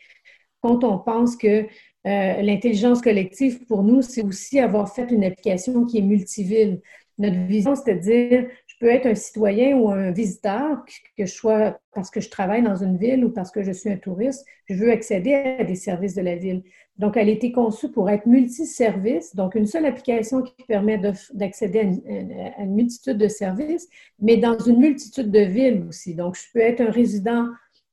quand 0.65 0.84
on 0.84 0.98
pense 0.98 1.36
que 1.36 1.67
euh, 2.07 2.41
l'intelligence 2.41 3.00
collective, 3.00 3.65
pour 3.67 3.84
nous, 3.84 4.01
c'est 4.01 4.24
aussi 4.24 4.60
avoir 4.60 4.91
fait 4.91 5.12
une 5.12 5.24
application 5.24 5.86
qui 5.86 6.00
est 6.00 6.01
multiville. 6.01 6.81
Notre 7.19 7.38
vision, 7.45 7.75
c'est 7.75 7.93
de 7.93 8.00
dire, 8.00 8.48
je 8.65 8.75
peux 8.79 8.88
être 8.88 9.05
un 9.05 9.13
citoyen 9.13 9.77
ou 9.77 9.91
un 9.91 10.10
visiteur, 10.10 10.84
que 11.15 11.25
je 11.25 11.31
sois 11.31 11.79
parce 11.93 12.10
que 12.10 12.19
je 12.19 12.29
travaille 12.31 12.63
dans 12.63 12.75
une 12.75 12.98
ville 12.98 13.24
ou 13.25 13.29
parce 13.29 13.51
que 13.51 13.62
je 13.62 13.72
suis 13.72 13.91
un 13.91 13.98
touriste, 13.98 14.43
je 14.67 14.74
veux 14.74 14.91
accéder 14.91 15.36
à 15.36 15.63
des 15.63 15.75
services 15.75 16.15
de 16.15 16.22
la 16.24 16.36
ville. 16.36 16.63
Donc, 16.98 17.15
elle 17.15 17.29
a 17.29 17.31
été 17.31 17.51
conçue 17.51 17.91
pour 17.91 18.10
être 18.10 18.25
multiservice, 18.25 19.36
donc 19.36 19.53
une 19.53 19.67
seule 19.67 19.86
application 19.86 20.41
qui 20.41 20.63
permet 20.67 21.00
d'accéder 21.34 21.79
à, 21.79 22.62
à, 22.62 22.63
une 22.63 22.74
multitude 22.74 23.17
de 23.17 23.27
services, 23.27 23.88
mais 24.19 24.38
dans 24.38 24.57
une 24.57 24.79
multitude 24.79 25.29
de 25.29 25.41
villes 25.41 25.86
aussi. 25.88 26.15
Donc, 26.15 26.36
je 26.36 26.43
peux 26.53 26.62
être 26.62 26.81
un 26.81 26.91
résident 26.91 27.50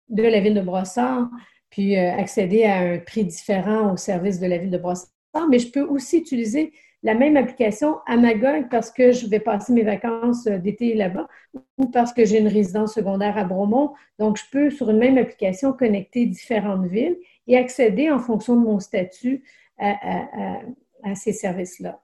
de 0.09 0.23
la 0.23 0.41
ville 0.41 0.55
de 0.55 0.61
Brossard, 0.62 1.29
puis 1.73 1.97
euh, 1.97 2.12
accéder 2.12 2.64
à 2.64 2.79
un 2.81 2.99
prix 2.99 3.25
différent 3.25 3.95
au 3.95 3.97
service 3.97 4.38
de 4.38 4.47
la 4.47 4.59
ville 4.59 4.71
de 4.71 4.79
Brossard. 4.79 5.09
Mais 5.50 5.59
je 5.59 5.71
peux 5.71 5.81
aussi 5.81 6.19
utiliser 6.19 6.73
la 7.02 7.14
même 7.14 7.37
application 7.37 7.97
à 8.07 8.17
Magog 8.17 8.69
parce 8.71 8.91
que 8.91 9.11
je 9.11 9.26
vais 9.26 9.41
passer 9.41 9.73
mes 9.73 9.83
vacances 9.83 10.47
euh, 10.47 10.59
d'été 10.59 10.95
là-bas 10.95 11.26
ou 11.79 11.87
parce 11.87 12.12
que 12.12 12.26
j'ai 12.26 12.38
une 12.38 12.47
résidence 12.47 12.95
secondaire 12.95 13.38
à 13.38 13.45
Bromont. 13.45 13.95
Donc, 14.19 14.37
je 14.37 14.45
peux, 14.52 14.71
sur 14.71 14.91
une 14.91 14.99
même 14.99 15.17
application, 15.17 15.73
connecter 15.73 16.26
différentes 16.26 16.87
villes 16.87 17.17
et 17.47 17.57
accéder 17.57 18.11
en 18.11 18.19
fonction 18.19 18.55
de 18.55 18.61
mon 18.61 18.79
statut 18.79 19.43
à 19.79 21.17
ces 21.17 21.33
services-là. 21.33 22.00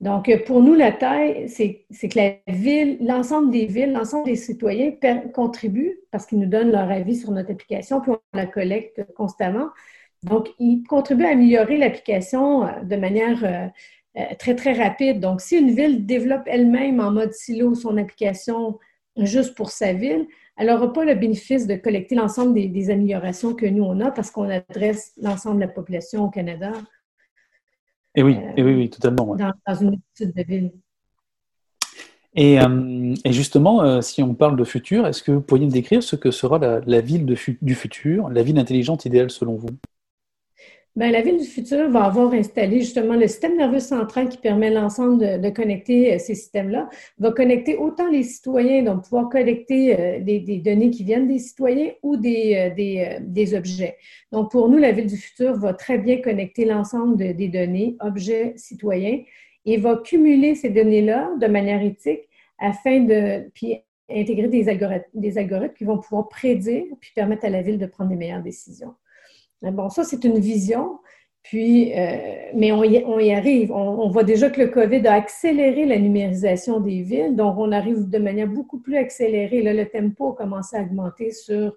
Donc, 0.00 0.30
euh, 0.30 0.38
pour 0.46 0.62
nous, 0.62 0.74
la 0.74 0.92
taille, 0.92 1.48
c'est 1.48 2.08
que 2.08 2.18
la 2.18 2.32
ville, 2.52 2.96
l'ensemble 3.00 3.50
des 3.50 3.66
villes, 3.66 3.92
l'ensemble 3.92 4.24
des 4.24 4.36
citoyens 4.36 4.92
contribuent 5.34 6.00
parce 6.10 6.24
qu'ils 6.26 6.38
nous 6.38 6.48
donnent 6.48 6.72
leur 6.72 6.90
avis 6.90 7.16
sur 7.16 7.30
notre 7.32 7.50
application, 7.52 8.00
puis 8.00 8.12
on 8.12 8.18
la 8.32 8.46
collecte 8.46 9.04
constamment. 9.14 9.68
Donc, 10.22 10.48
ils 10.58 10.82
contribuent 10.84 11.26
à 11.26 11.30
améliorer 11.30 11.76
l'application 11.76 12.66
euh, 12.66 12.82
de 12.82 12.96
manière 12.96 13.44
euh, 13.44 14.34
très, 14.38 14.54
très 14.54 14.72
rapide. 14.72 15.20
Donc, 15.20 15.42
si 15.42 15.58
une 15.58 15.70
ville 15.70 16.06
développe 16.06 16.44
elle-même 16.46 17.00
en 17.00 17.10
mode 17.10 17.34
silo 17.34 17.74
son 17.74 17.98
application 17.98 18.78
juste 19.16 19.54
pour 19.54 19.70
sa 19.70 19.92
ville, 19.92 20.26
elle 20.56 20.68
n'aura 20.68 20.92
pas 20.92 21.04
le 21.04 21.14
bénéfice 21.14 21.66
de 21.66 21.74
collecter 21.74 22.14
l'ensemble 22.14 22.54
des, 22.54 22.68
des, 22.68 22.90
améliorations 22.90 23.54
que 23.54 23.66
nous, 23.66 23.82
on 23.82 24.00
a 24.00 24.10
parce 24.10 24.30
qu'on 24.30 24.48
adresse 24.48 25.12
l'ensemble 25.20 25.56
de 25.56 25.66
la 25.66 25.68
population 25.68 26.24
au 26.24 26.30
Canada 26.30 26.72
et 28.14 28.22
oui, 28.22 28.36
et 28.56 28.62
oui, 28.62 28.74
oui, 28.74 28.90
totalement. 28.90 29.36
Dans, 29.36 29.74
une 29.74 29.90
multitude 29.90 30.34
de 30.34 30.42
villes. 30.42 30.72
Et, 32.34 32.60
euh, 32.60 33.14
et 33.24 33.32
justement, 33.32 33.82
euh, 33.82 34.00
si 34.00 34.22
on 34.22 34.34
parle 34.34 34.56
de 34.56 34.64
futur, 34.64 35.06
est-ce 35.06 35.22
que 35.22 35.32
vous 35.32 35.40
pourriez 35.40 35.66
me 35.66 35.70
décrire 35.70 36.02
ce 36.02 36.16
que 36.16 36.30
sera 36.30 36.58
la, 36.58 36.80
la 36.86 37.00
ville 37.00 37.26
de 37.26 37.36
du 37.60 37.74
futur, 37.74 38.28
la 38.28 38.42
ville 38.42 38.58
intelligente 38.58 39.04
idéale 39.04 39.30
selon 39.30 39.56
vous? 39.56 39.70
Bien, 40.96 41.12
la 41.12 41.22
ville 41.22 41.38
du 41.38 41.44
futur 41.44 41.88
va 41.88 42.04
avoir 42.04 42.32
installé 42.32 42.80
justement 42.80 43.14
le 43.14 43.28
système 43.28 43.56
nerveux 43.56 43.78
central 43.78 44.28
qui 44.28 44.38
permet 44.38 44.70
l'ensemble 44.70 45.40
de, 45.40 45.50
connecter 45.50 46.14
euh, 46.14 46.18
ces 46.18 46.34
systèmes-là, 46.34 46.90
va 47.18 47.30
connecter 47.30 47.76
autant 47.76 48.10
les 48.10 48.24
citoyens, 48.24 48.82
donc 48.82 49.04
pouvoir 49.04 49.28
collecter 49.28 49.98
euh, 49.98 50.20
des, 50.20 50.40
données 50.58 50.90
qui 50.90 51.04
viennent 51.04 51.28
des 51.28 51.38
citoyens 51.38 51.92
ou 52.02 52.16
des, 52.16 52.72
euh, 52.76 53.20
des, 53.20 53.54
objets. 53.54 53.98
Donc, 54.32 54.50
pour 54.50 54.68
nous, 54.68 54.78
la 54.78 54.90
ville 54.90 55.06
du 55.06 55.16
futur 55.16 55.54
va 55.56 55.74
très 55.74 55.96
bien 55.96 56.20
connecter 56.20 56.64
l'ensemble 56.64 57.16
des 57.16 57.48
données, 57.48 57.96
objets, 58.00 58.54
citoyens, 58.56 59.22
et 59.64 59.76
va 59.76 59.96
cumuler 59.96 60.56
ces 60.56 60.70
données-là 60.70 61.30
de 61.40 61.46
manière 61.46 61.82
éthique 61.82 62.28
afin 62.58 63.00
de 63.00 63.48
puis 63.54 63.76
intégrer 64.10 64.48
des 64.48 64.68
algorithmes, 64.68 65.04
des 65.14 65.38
algorithmes 65.38 65.74
qui 65.74 65.84
vont 65.84 65.98
pouvoir 65.98 66.28
prédire 66.28 66.84
puis 67.00 67.12
permettre 67.14 67.44
à 67.44 67.50
la 67.50 67.62
ville 67.62 67.78
de 67.78 67.86
prendre 67.86 68.10
les 68.10 68.16
meilleures 68.16 68.42
décisions. 68.42 68.94
Bon, 69.62 69.88
ça, 69.90 70.04
c'est 70.04 70.24
une 70.24 70.38
vision. 70.38 70.98
Puis, 71.42 71.98
euh, 71.98 72.50
mais 72.54 72.70
on 72.72 72.84
y, 72.84 73.32
arrive. 73.32 73.72
On, 73.72 74.08
voit 74.10 74.24
déjà 74.24 74.50
que 74.50 74.60
le 74.60 74.68
COVID 74.68 75.06
a 75.06 75.14
accéléré 75.14 75.86
la 75.86 75.98
numérisation 75.98 76.80
des 76.80 77.02
villes, 77.02 77.34
donc 77.34 77.56
on 77.58 77.72
arrive 77.72 78.08
de 78.08 78.18
manière 78.18 78.48
beaucoup 78.48 78.78
plus 78.78 78.96
accélérée. 78.96 79.62
Là, 79.62 79.72
le 79.72 79.86
tempo 79.86 80.32
a 80.32 80.36
commencé 80.36 80.76
à 80.76 80.82
augmenter 80.82 81.30
sur, 81.32 81.76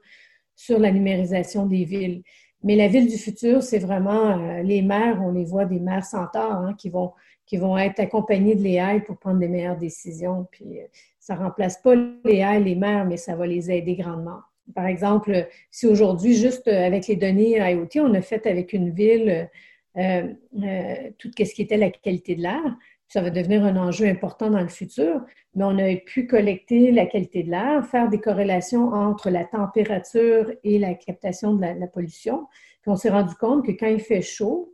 sur 0.55 0.79
la 0.79 0.91
numérisation 0.91 1.65
des 1.65 1.85
villes. 1.85 2.23
Mais 2.63 2.75
la 2.75 2.87
ville 2.87 3.09
du 3.09 3.17
futur, 3.17 3.63
c'est 3.63 3.79
vraiment 3.79 4.37
euh, 4.37 4.63
les 4.63 4.81
maires, 4.81 5.21
on 5.21 5.31
les 5.31 5.45
voit 5.45 5.65
des 5.65 5.79
maires 5.79 6.05
centaures 6.05 6.51
hein, 6.51 6.75
qui, 6.77 6.89
vont, 6.89 7.13
qui 7.45 7.57
vont 7.57 7.77
être 7.77 7.99
accompagnés 7.99 8.55
de 8.55 8.63
l'AI 8.63 9.01
pour 9.01 9.17
prendre 9.17 9.39
des 9.39 9.49
meilleures 9.49 9.77
décisions. 9.77 10.47
Puis, 10.51 10.79
euh, 10.79 10.85
ça 11.19 11.35
remplace 11.35 11.81
pas 11.81 11.95
l'AI, 11.95 12.61
les 12.61 12.75
maires, 12.75 13.05
mais 13.05 13.17
ça 13.17 13.35
va 13.35 13.47
les 13.47 13.71
aider 13.71 13.95
grandement. 13.95 14.41
Par 14.74 14.88
exemple, 14.88 15.48
si 15.72 15.88
aujourd'hui, 15.88 16.36
juste 16.36 16.67
euh, 16.67 16.86
avec 16.86 17.08
les 17.08 17.15
données 17.15 17.58
IoT, 17.58 17.89
on 17.98 18.13
a 18.13 18.22
fait 18.22 18.48
avec 18.48 18.74
une 18.74 18.91
ville 18.91 19.50
euh, 19.98 20.34
euh, 20.63 21.12
tout 21.20 21.29
ce 21.38 21.53
qui 21.53 21.62
était 21.62 21.77
la 21.77 21.91
qualité 21.91 22.36
de 22.36 22.41
l'air, 22.41 22.63
ça 23.08 23.22
va 23.22 23.29
devenir 23.29 23.63
un 23.63 23.75
enjeu 23.75 24.08
important 24.08 24.50
dans 24.50 24.62
le 24.62 24.70
futur, 24.70 25.22
mais 25.53 25.65
on 25.65 25.77
a 25.77 25.96
pu 25.98 26.25
collecter 26.25 26.91
la 26.91 27.05
qualité 27.05 27.43
de 27.43 27.51
l'air, 27.51 27.86
faire 27.86 28.10
des 28.10 28.20
corrélations 28.20 28.91
entre 28.91 29.29
la 29.29 29.43
température 29.43 30.51
et 30.63 30.79
la 30.79 30.96
captation 30.96 31.53
de 31.53 31.62
la, 31.62 31.88
pollution. 31.88 32.48
Puis 32.82 32.89
on 32.89 32.96
s'est 32.96 33.12
rendu 33.12 33.36
compte 33.36 33.65
que 33.65 33.72
quand 33.72 33.86
il 33.86 34.00
fait 34.00 34.24
chaud, 34.24 34.74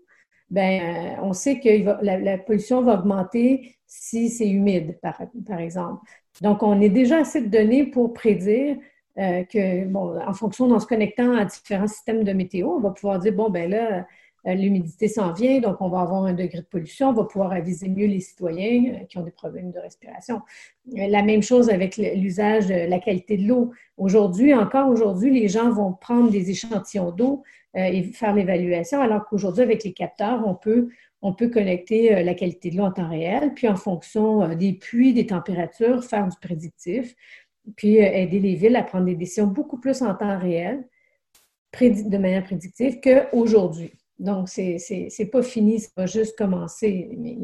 ben, 0.49 1.17
on 1.21 1.33
sait 1.33 1.59
que 1.59 1.69
la, 2.01 2.37
pollution 2.37 2.81
va 2.81 2.97
augmenter 2.97 3.75
si 3.85 4.29
c'est 4.29 4.47
humide, 4.47 4.99
par, 5.01 5.21
par, 5.45 5.59
exemple. 5.59 6.01
Donc, 6.41 6.63
on 6.63 6.79
est 6.79 6.89
déjà 6.89 7.17
assez 7.17 7.41
de 7.41 7.49
données 7.49 7.87
pour 7.87 8.13
prédire 8.13 8.77
euh, 9.19 9.85
en 10.25 10.33
fonction, 10.33 10.71
en 10.71 10.79
se 10.79 10.87
connectant 10.87 11.35
à 11.35 11.45
différents 11.45 11.87
systèmes 11.87 12.23
de 12.23 12.31
météo, 12.31 12.69
on 12.69 12.79
va 12.79 12.91
pouvoir 12.91 13.19
dire, 13.19 13.33
bon, 13.33 13.49
ben 13.49 13.69
là, 13.69 14.05
euh, 14.47 14.53
l'humidité 14.53 15.09
s'en 15.09 15.33
vient, 15.33 15.59
donc 15.59 15.81
on 15.81 15.89
va 15.89 15.99
avoir 15.99 16.23
un 16.23 16.33
degré 16.33 16.59
de 16.59 16.65
pollution, 16.65 17.09
on 17.09 17.13
va 17.13 17.25
pouvoir 17.25 17.51
aviser 17.51 17.89
mieux 17.89 18.07
les 18.07 18.21
citoyens 18.21 18.93
euh, 18.93 19.05
qui 19.05 19.17
ont 19.17 19.23
des 19.23 19.31
problèmes 19.31 19.71
de 19.71 19.79
respiration. 19.79 20.41
La 20.93 21.21
même 21.21 21.43
chose 21.43 21.69
avec 21.69 21.97
l'usage 21.97 22.67
de 22.67 22.89
la 22.89 22.99
qualité 22.99 23.35
de 23.35 23.47
l'eau. 23.47 23.71
Aujourd'hui, 23.97 24.53
encore 24.53 24.89
aujourd'hui, 24.89 25.37
les 25.37 25.49
gens 25.49 25.69
vont 25.69 25.91
prendre 25.91 26.31
des 26.31 26.49
échantillons 26.49 27.11
d'eau 27.11 27.43
et 27.75 28.01
faire 28.01 28.33
l'évaluation, 28.33 28.99
alors 28.99 29.27
qu'aujourd'hui, 29.27 29.61
avec 29.61 29.83
les 29.83 29.93
capteurs, 29.93 30.41
on 30.47 30.55
peut, 30.55 30.89
on 31.21 31.33
peut 31.33 31.49
connecter 31.49 32.23
la 32.23 32.33
qualité 32.33 32.71
de 32.71 32.77
l'eau 32.77 32.85
en 32.85 32.91
temps 32.91 33.07
réel, 33.07 33.53
puis 33.53 33.67
en 33.67 33.75
fonction 33.75 34.55
des 34.55 34.73
puits, 34.73 35.13
des 35.13 35.27
températures, 35.27 36.03
faire 36.03 36.27
du 36.27 36.35
prédictif 36.41 37.15
puis 37.75 37.99
euh, 37.99 38.11
aider 38.11 38.39
les 38.39 38.55
villes 38.55 38.75
à 38.75 38.83
prendre 38.83 39.05
des 39.05 39.15
décisions 39.15 39.47
beaucoup 39.47 39.79
plus 39.79 40.01
en 40.01 40.15
temps 40.15 40.37
réel, 40.37 40.87
de 41.81 42.17
manière 42.17 42.43
prédictive, 42.43 42.99
qu'aujourd'hui. 42.99 43.91
Donc, 44.17 44.49
c'est 44.49 44.77
n'est 45.17 45.25
pas 45.25 45.41
fini, 45.41 45.79
ça 45.79 45.89
va 45.95 46.05
juste 46.05 46.37
commencer, 46.37 47.09
mais, 47.17 47.37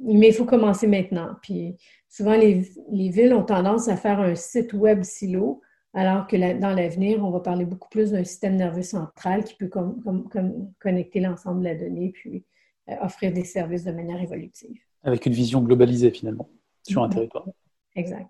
il 0.00 0.32
faut 0.32 0.44
commencer 0.44 0.86
maintenant. 0.86 1.34
Puis 1.42 1.76
souvent, 2.08 2.36
les, 2.36 2.62
villes 2.90 3.34
ont 3.34 3.42
tendance 3.42 3.88
à 3.88 3.96
faire 3.96 4.20
un 4.20 4.34
site 4.34 4.72
web 4.72 5.02
silo, 5.02 5.60
alors 5.92 6.26
que 6.26 6.36
dans 6.60 6.72
l'avenir, 6.72 7.24
on 7.24 7.30
va 7.30 7.40
parler 7.40 7.64
beaucoup 7.64 7.88
plus 7.88 8.12
d'un 8.12 8.24
système 8.24 8.56
nerveux 8.56 8.82
central 8.82 9.44
qui 9.44 9.54
peut 9.56 9.70
connecter 10.78 11.20
l'ensemble 11.20 11.60
de 11.60 11.64
la 11.64 11.74
donnée, 11.74 12.12
puis 12.12 12.44
euh, 12.88 12.94
offrir 13.02 13.32
des 13.32 13.44
services 13.44 13.84
de 13.84 13.92
manière 13.92 14.22
évolutive. 14.22 14.78
Avec 15.02 15.26
une 15.26 15.32
vision 15.32 15.60
globalisée, 15.60 16.10
finalement, 16.10 16.48
sur 16.86 17.02
un 17.02 17.08
territoire. 17.08 17.46
Exact. 17.96 18.26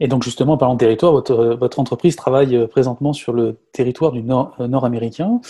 Et 0.00 0.08
donc 0.08 0.22
justement, 0.22 0.54
en 0.54 0.56
parlant 0.58 0.74
de 0.74 0.78
territoire, 0.78 1.12
votre, 1.12 1.78
entreprise 1.78 2.16
travaille 2.16 2.56
euh, 2.56 2.66
présentement 2.66 3.12
sur 3.12 3.32
le 3.32 3.58
territoire 3.72 4.12
du 4.12 4.20
euh, 4.20 4.68
nord 4.68 4.84
américain. 4.84 5.40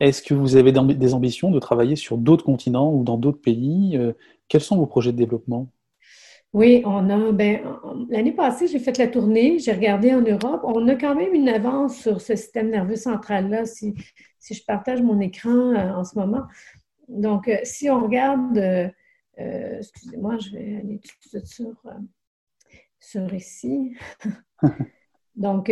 Est-ce 0.00 0.22
que 0.22 0.34
vous 0.34 0.56
avez 0.56 0.72
des 0.72 1.14
ambitions 1.14 1.50
de 1.50 1.58
travailler 1.58 1.96
sur 1.96 2.18
d'autres 2.18 2.44
continents 2.44 2.92
ou 2.92 3.02
dans 3.02 3.18
d'autres 3.18 3.40
pays 3.40 3.96
euh, 3.96 4.12
Quels 4.48 4.60
sont 4.60 4.76
vos 4.76 4.86
projets 4.86 5.12
de 5.12 5.16
développement? 5.16 5.68
Oui, 6.52 6.82
on 6.86 7.10
a. 7.10 7.32
Ben, 7.32 7.60
l'année 8.08 8.32
passée, 8.32 8.68
j'ai 8.68 8.78
fait 8.78 8.96
la 8.96 9.08
tournée, 9.08 9.58
j'ai 9.58 9.72
regardé 9.72 10.14
en 10.14 10.22
Europe. 10.22 10.62
On 10.64 10.86
a 10.88 10.94
quand 10.94 11.14
même 11.14 11.34
une 11.34 11.48
avance 11.48 11.96
sur 11.98 12.20
ce 12.20 12.36
système 12.36 12.70
nerveux 12.70 12.96
central-là, 12.96 13.66
si, 13.66 13.94
si, 14.38 14.54
je 14.54 14.64
partage 14.64 15.02
mon 15.02 15.20
écran 15.20 15.74
en 15.74 16.04
ce 16.04 16.18
moment. 16.18 16.44
Donc, 17.08 17.50
si 17.64 17.90
on 17.90 18.02
regarde, 18.02 18.58
excusez-moi, 19.36 20.38
je 20.38 20.50
vais 20.52 20.76
aller 20.76 21.00
tout 21.00 21.38
de 21.38 21.44
suite 21.44 21.46
sur, 21.46 21.74
ici. 23.32 23.96
Donc, 25.36 25.70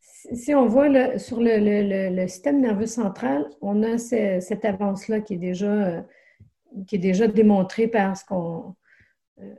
si 0.00 0.54
on 0.54 0.66
voit 0.66 1.18
sur 1.18 1.38
le, 1.40 2.26
système 2.26 2.60
nerveux 2.60 2.86
central, 2.86 3.46
on 3.60 3.82
a 3.82 3.98
cette 3.98 4.64
avance-là 4.64 5.20
qui 5.20 5.34
est 5.34 5.38
déjà 5.38 6.04
qui 6.86 6.96
est 6.96 6.98
déjà 6.98 7.26
démontrée 7.26 7.86
par 7.86 8.16
ce 8.16 8.24
qu'on 8.24 8.74
euh, 9.40 9.54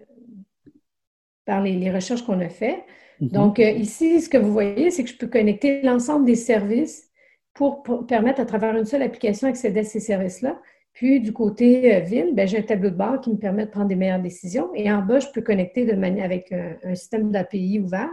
par 1.45 1.61
les, 1.61 1.91
recherches 1.91 2.23
qu'on 2.23 2.39
a 2.39 2.49
faites. 2.49 2.83
Mhm. 3.21 3.29
Donc, 3.29 3.59
euh, 3.59 3.69
ici, 3.69 4.19
ce 4.19 4.29
que 4.29 4.37
vous 4.37 4.51
voyez, 4.51 4.89
c'est 4.89 5.03
que 5.03 5.09
je 5.09 5.17
peux 5.17 5.27
connecter 5.27 5.81
l'ensemble 5.83 6.25
des 6.25 6.35
services 6.35 7.09
pour, 7.53 7.83
permettre 8.07 8.41
à 8.41 8.45
travers 8.45 8.75
une 8.75 8.85
seule 8.85 9.03
application 9.03 9.47
d'accéder 9.47 9.81
à 9.81 9.83
ces 9.83 9.99
services-là. 9.99 10.59
Puis, 10.95 11.19
du 11.19 11.33
côté 11.33 11.93
euh, 11.93 11.99
ville, 11.99 12.33
ben, 12.33 12.47
j'ai 12.47 12.57
un 12.57 12.61
tableau 12.61 12.89
de 12.89 12.95
bord 12.95 13.19
qui 13.19 13.29
me 13.29 13.37
permet 13.37 13.65
de 13.65 13.69
prendre 13.69 13.87
des 13.87 13.95
meilleures 13.95 14.21
décisions. 14.21 14.71
Et 14.75 14.89
en 14.89 15.01
bas, 15.01 15.19
je 15.19 15.27
peux 15.33 15.41
connecter 15.41 15.85
de 15.85 15.93
manière, 15.93 16.23
avec 16.23 16.53
un, 16.53 16.95
système 16.95 17.31
d'API 17.31 17.79
ouvert. 17.79 18.09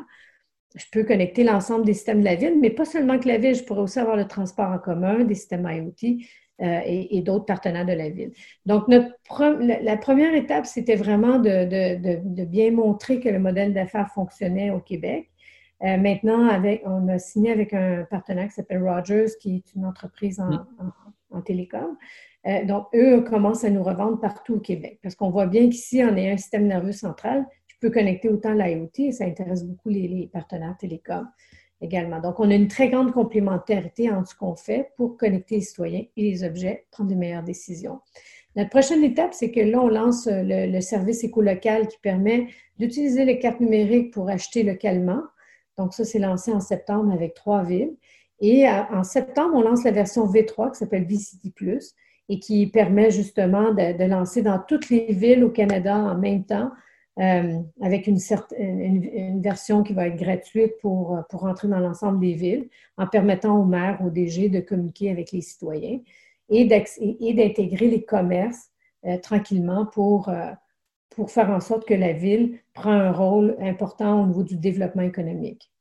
Je 0.75 0.85
peux 0.91 1.05
connecter 1.05 1.45
l'ensemble 1.45 1.85
des 1.85 1.95
systèmes 1.95 2.21
de 2.21 2.25
la 2.25 2.35
ville, 2.35 2.59
mais 2.61 2.71
pas 2.71 2.85
seulement 2.85 3.21
que 3.21 3.29
la 3.29 3.39
ville. 3.39 3.55
Je 3.55 3.63
pourrais 3.63 3.83
aussi 3.83 4.01
avoir 4.01 4.17
le 4.17 4.27
transport 4.27 4.69
en 4.69 4.79
commun, 4.79 5.23
des 5.23 5.37
systèmes 5.37 5.69
IoT, 5.71 6.19
euh, 6.61 6.81
et, 6.85 7.23
d'autres 7.23 7.45
partenaires 7.45 7.87
de 7.87 7.93
la 7.93 8.11
ville. 8.11 8.33
Donc, 8.67 8.89
notre 8.89 9.15
la, 9.61 9.97
première 9.97 10.35
étape, 10.35 10.67
c'était 10.67 10.97
vraiment 10.97 11.39
de, 11.39 12.45
bien 12.45 12.73
montrer 12.73 13.21
que 13.21 13.29
le 13.29 13.39
modèle 13.39 13.73
d'affaires 13.73 14.11
fonctionnait 14.13 14.71
au 14.71 14.81
Québec. 14.81 15.31
Euh, 15.85 15.97
maintenant, 15.99 16.49
avec, 16.49 16.83
on 16.85 17.07
a 17.09 17.19
signé 17.19 17.53
avec 17.53 17.75
un 17.75 18.05
partenaire 18.11 18.49
qui 18.49 18.55
s'appelle 18.55 18.83
Rogers, 18.83 19.37
qui 19.41 19.57
est 19.57 19.75
une 19.77 19.85
entreprise 19.85 20.41
en, 20.41 20.51
mm. 20.51 21.43
télécom. 21.45 21.97
Euh, 22.47 22.65
donc, 22.65 22.87
eux 22.95 23.21
commencent 23.23 23.65
à 23.65 23.71
nous 23.71 23.83
revendre 23.83 24.19
partout 24.19 24.55
au 24.55 24.61
Québec 24.61 24.99
parce 25.03 25.15
qu'on 25.15 25.31
voit 25.31 25.47
bien 25.47 25.69
qu'ici, 25.69 26.03
on 26.05 26.17
est 26.17 26.31
un 26.31 26.37
système 26.37 26.67
nerveux 26.67 26.93
central. 26.93 27.47
Tu 27.69 27.77
peux 27.81 27.91
connecter 27.91 28.29
autant 28.29 28.53
l'IoT 28.53 28.91
et 28.99 29.13
ça 29.13 29.25
intéresse 29.25 29.65
beaucoup 29.65 29.89
les, 29.89 30.29
partenaires 30.33 30.77
télécoms 30.79 31.27
également. 31.81 32.21
Donc, 32.21 32.39
on 32.39 32.51
a 32.51 32.55
une 32.55 32.69
très 32.69 32.89
grande 32.89 33.13
complémentarité 33.13 34.11
entre 34.11 34.31
ce 34.31 34.35
qu'on 34.37 34.57
fait 34.57 34.91
pour 34.97 35.17
connecter 35.17 35.57
les 35.57 35.61
citoyens 35.63 36.05
et 36.17 36.31
les 36.31 36.45
objets, 36.45 36.87
prendre 36.91 37.11
de 37.11 37.15
meilleures 37.17 37.43
décisions. 37.43 38.01
Notre 38.55 38.71
prochaine 38.71 39.03
étape, 39.03 39.35
c'est 39.35 39.51
que 39.51 39.61
là, 39.61 39.81
on 39.81 39.89
lance 39.89 40.29
le, 40.31 40.81
service 40.81 41.25
écolocal 41.25 41.89
qui 41.89 41.99
permet 41.99 42.49
d'utiliser 42.79 43.25
les 43.25 43.39
cartes 43.39 43.61
numériques 43.61 44.13
pour 44.13 44.29
acheter 44.29 44.63
localement. 44.63 45.23
Donc, 45.79 45.95
ça, 45.95 46.05
c'est 46.05 46.19
lancé 46.19 46.53
en 46.53 46.61
septembre 46.61 47.13
avec 47.13 47.35
trois 47.35 47.65
villes. 47.65 47.97
Et 48.41 48.69
en 48.69 49.05
septembre, 49.05 49.55
on 49.55 49.63
lance 49.63 49.85
la 49.85 49.93
version 49.93 50.27
V3 50.27 50.73
qui 50.73 50.79
s'appelle 50.79 51.07
Plus 51.55 51.95
et 52.29 52.39
qui 52.39 52.67
permet 52.67 53.11
justement 53.11 53.73
de, 53.73 54.05
lancer 54.05 54.43
dans 54.43 54.59
toutes 54.59 54.91
les 54.91 55.13
villes 55.13 55.45
au 55.45 55.51
Canada 55.51 55.97
en 55.97 56.17
même 56.17 56.45
temps 56.45 56.71
euh, 57.19 57.59
avec 57.83 58.07
une, 58.07 58.19
version 59.43 59.83
qui 59.83 59.93
va 59.93 60.07
être 60.07 60.17
gratuite 60.17 60.73
pour, 60.81 61.19
pour 61.29 61.41
rentrer 61.41 61.69
dans 61.69 61.81
l'ensemble 61.81 62.21
des 62.21 62.35
villes, 62.35 62.69
en 62.97 63.07
permettant 63.07 63.59
aux 63.59 63.65
maires, 63.65 64.01
aux 64.05 64.11
DG 64.11 64.49
de 64.49 64.61
communiquer 64.61 65.11
avec 65.11 65.33
les 65.33 65.43
citoyens 65.43 66.01
et 66.49 66.65
d'intégrer 66.65 67.89
les 67.89 68.05
commerces 68.05 68.71
euh, 69.05 69.19
tranquillement 69.19 69.87
pour, 69.87 70.29
euh, 70.29 70.53
pour 71.11 71.31
faire 71.31 71.51
en 71.51 71.61
sorte 71.61 71.87
que 71.87 71.95
la 71.95 72.13
ville 72.13 72.61
prend 72.73 72.93
un 72.93 73.11
rôle 73.11 73.57
important 73.61 74.23
au 74.23 74.27
niveau 74.27 74.43
du 74.43 74.57
développement 74.57 75.03
économique. 75.03 75.73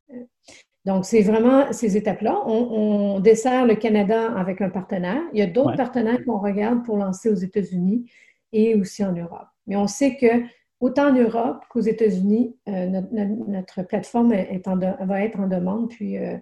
Donc, 0.86 1.06
c'est 1.06 1.22
vraiment 1.22 1.72
ces 1.72 1.96
étapes-là. 1.96 2.42
On, 2.48 3.20
dessert 3.20 3.66
le 3.66 3.76
Canada 3.76 4.32
avec 4.36 4.62
un 4.62 4.70
partenaire. 4.70 5.22
Il 5.34 5.40
y 5.40 5.44
a 5.44 5.48
d'autres 5.48 5.76
partenaires 5.76 6.24
qu'on 6.26 6.40
regarde 6.40 6.84
pour 6.84 6.98
lancer 6.98 7.30
aux 7.30 7.36
États-Unis 7.36 8.10
et 8.52 8.76
aussi 8.76 9.04
en 9.04 9.14
Europe. 9.14 9.48
Mais 9.68 9.76
on 9.76 9.88
sait 9.88 10.18
que 10.18 10.44
autant 10.80 11.10
en 11.10 11.14
Europe 11.14 11.64
qu'aux 11.70 11.82
États-Unis, 11.82 12.56
euh, 12.68 13.02
notre, 13.48 13.84
plateforme 13.84 14.34
est 14.34 14.68
va 14.68 15.22
être 15.22 15.40
en 15.40 15.48
demande, 15.48 15.90
puis 15.90 16.18
euh, 16.18 16.36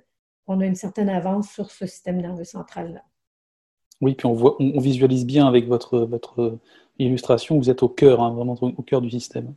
on 0.48 0.62
a 0.62 0.66
une 0.66 0.76
certaine 0.76 1.10
avance 1.10 1.50
sur 1.50 1.70
ce 1.70 1.86
système 1.86 2.22
nerveux 2.22 2.46
central-là. 2.46 3.04
Oui, 4.00 4.16
puis 4.16 4.26
on, 4.26 4.34
voit, 4.34 4.56
on, 4.62 4.80
visualise 4.80 5.26
bien 5.26 5.46
avec 5.46 5.68
votre, 5.68 6.00
votre 6.00 6.58
illustration, 6.98 7.58
vous 7.58 7.70
êtes 7.70 7.84
au 7.84 7.90
cœur, 7.90 8.22
hein, 8.22 8.34
vraiment 8.34 8.56
au 8.62 8.82
cœur 8.84 9.02
du 9.02 9.10
système. 9.10 9.54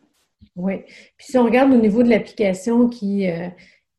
Oui. 0.56 0.82
Puis 1.16 1.28
si 1.28 1.38
on 1.38 1.44
regarde 1.44 1.72
au 1.72 1.78
niveau 1.78 2.02
de 2.02 2.08
l'application 2.08 2.88
qui, 2.88 3.30
euh, 3.30 3.48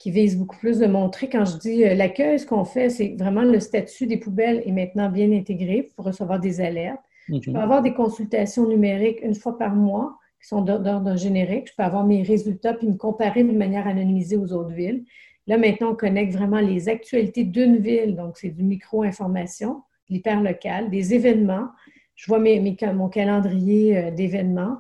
qui 0.04 0.12
vise 0.12 0.38
beaucoup 0.38 0.58
plus 0.58 0.80
de 0.80 0.86
montrer, 0.86 1.30
quand 1.30 1.46
je 1.46 1.58
dis 1.58 1.80
l'accueil, 1.96 2.38
ce 2.38 2.46
qu'on 2.46 2.66
fait, 2.66 2.90
c'est 2.90 3.16
vraiment 3.18 3.44
le 3.44 3.62
statut 3.62 4.06
des 4.06 4.18
poubelles 4.18 4.62
est 4.66 4.74
maintenant 4.74 5.10
bien 5.10 5.32
intégré 5.32 5.90
pour 5.96 6.04
recevoir 6.04 6.42
des 6.42 6.60
alertes. 6.60 7.00
Je 7.30 7.40
peux 7.40 7.52
mhm. 7.52 7.56
avoir 7.56 7.82
des 7.82 7.94
consultations 7.94 8.68
numériques 8.68 9.20
une 9.24 9.34
fois 9.34 9.58
par 9.58 9.74
mois 9.74 10.18
qui 10.42 10.50
sont 10.50 10.62
d'ordre 10.62 11.16
générique. 11.16 11.70
Je 11.70 11.76
peux 11.78 11.84
avoir 11.84 12.06
mes 12.06 12.22
résultats 12.22 12.74
puis 12.74 12.86
me 12.86 12.98
comparer 12.98 13.46
de 13.46 13.54
manière 13.54 13.88
anonymisée 13.88 14.36
aux 14.36 14.52
autres 14.52 14.74
villes. 14.74 15.06
Là, 15.48 15.58
maintenant, 15.58 15.92
on 15.92 15.96
connecte 15.96 16.34
vraiment 16.34 16.60
les 16.60 16.90
actualités 16.90 17.46
d'une 17.46 17.78
ville, 17.78 18.18
donc 18.18 18.38
c'est 18.38 18.50
du 18.50 18.64
micro-information, 18.64 19.84
l'hyper-local, 20.10 20.90
des 20.90 21.14
événements. 21.14 21.70
Je 22.16 22.26
vois 22.28 22.40
mes, 22.40 22.60
mon 22.94 23.08
calendrier 23.08 23.98
euh, 23.98 24.12
d'événements. 24.12 24.80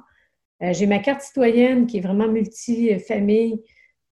Euh, 0.61 0.73
j'ai 0.73 0.85
ma 0.85 0.99
carte 0.99 1.21
citoyenne 1.21 1.87
qui 1.87 1.99
est 1.99 2.01
vraiment 2.01 2.27
multi-famille, 2.27 3.63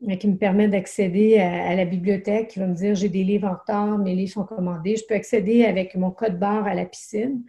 euh, 0.08 0.16
qui 0.16 0.28
me 0.28 0.36
permet 0.36 0.66
d'accéder 0.66 1.38
à, 1.38 1.74
la 1.74 1.84
bibliothèque, 1.84 2.48
qui 2.48 2.58
va 2.58 2.66
me 2.66 2.74
dire 2.74 2.94
j'ai 2.94 3.10
des 3.10 3.22
livres 3.22 3.48
en 3.48 3.54
retard, 3.54 3.98
mes 3.98 4.14
livres 4.14 4.32
sont 4.32 4.44
commandés. 4.44 4.96
Je 4.96 5.04
peux 5.06 5.14
accéder 5.14 5.64
avec 5.66 5.94
mon 5.94 6.10
code 6.10 6.38
barre 6.38 6.66
à 6.66 6.72
la 6.74 6.86
piscine. 6.86 7.42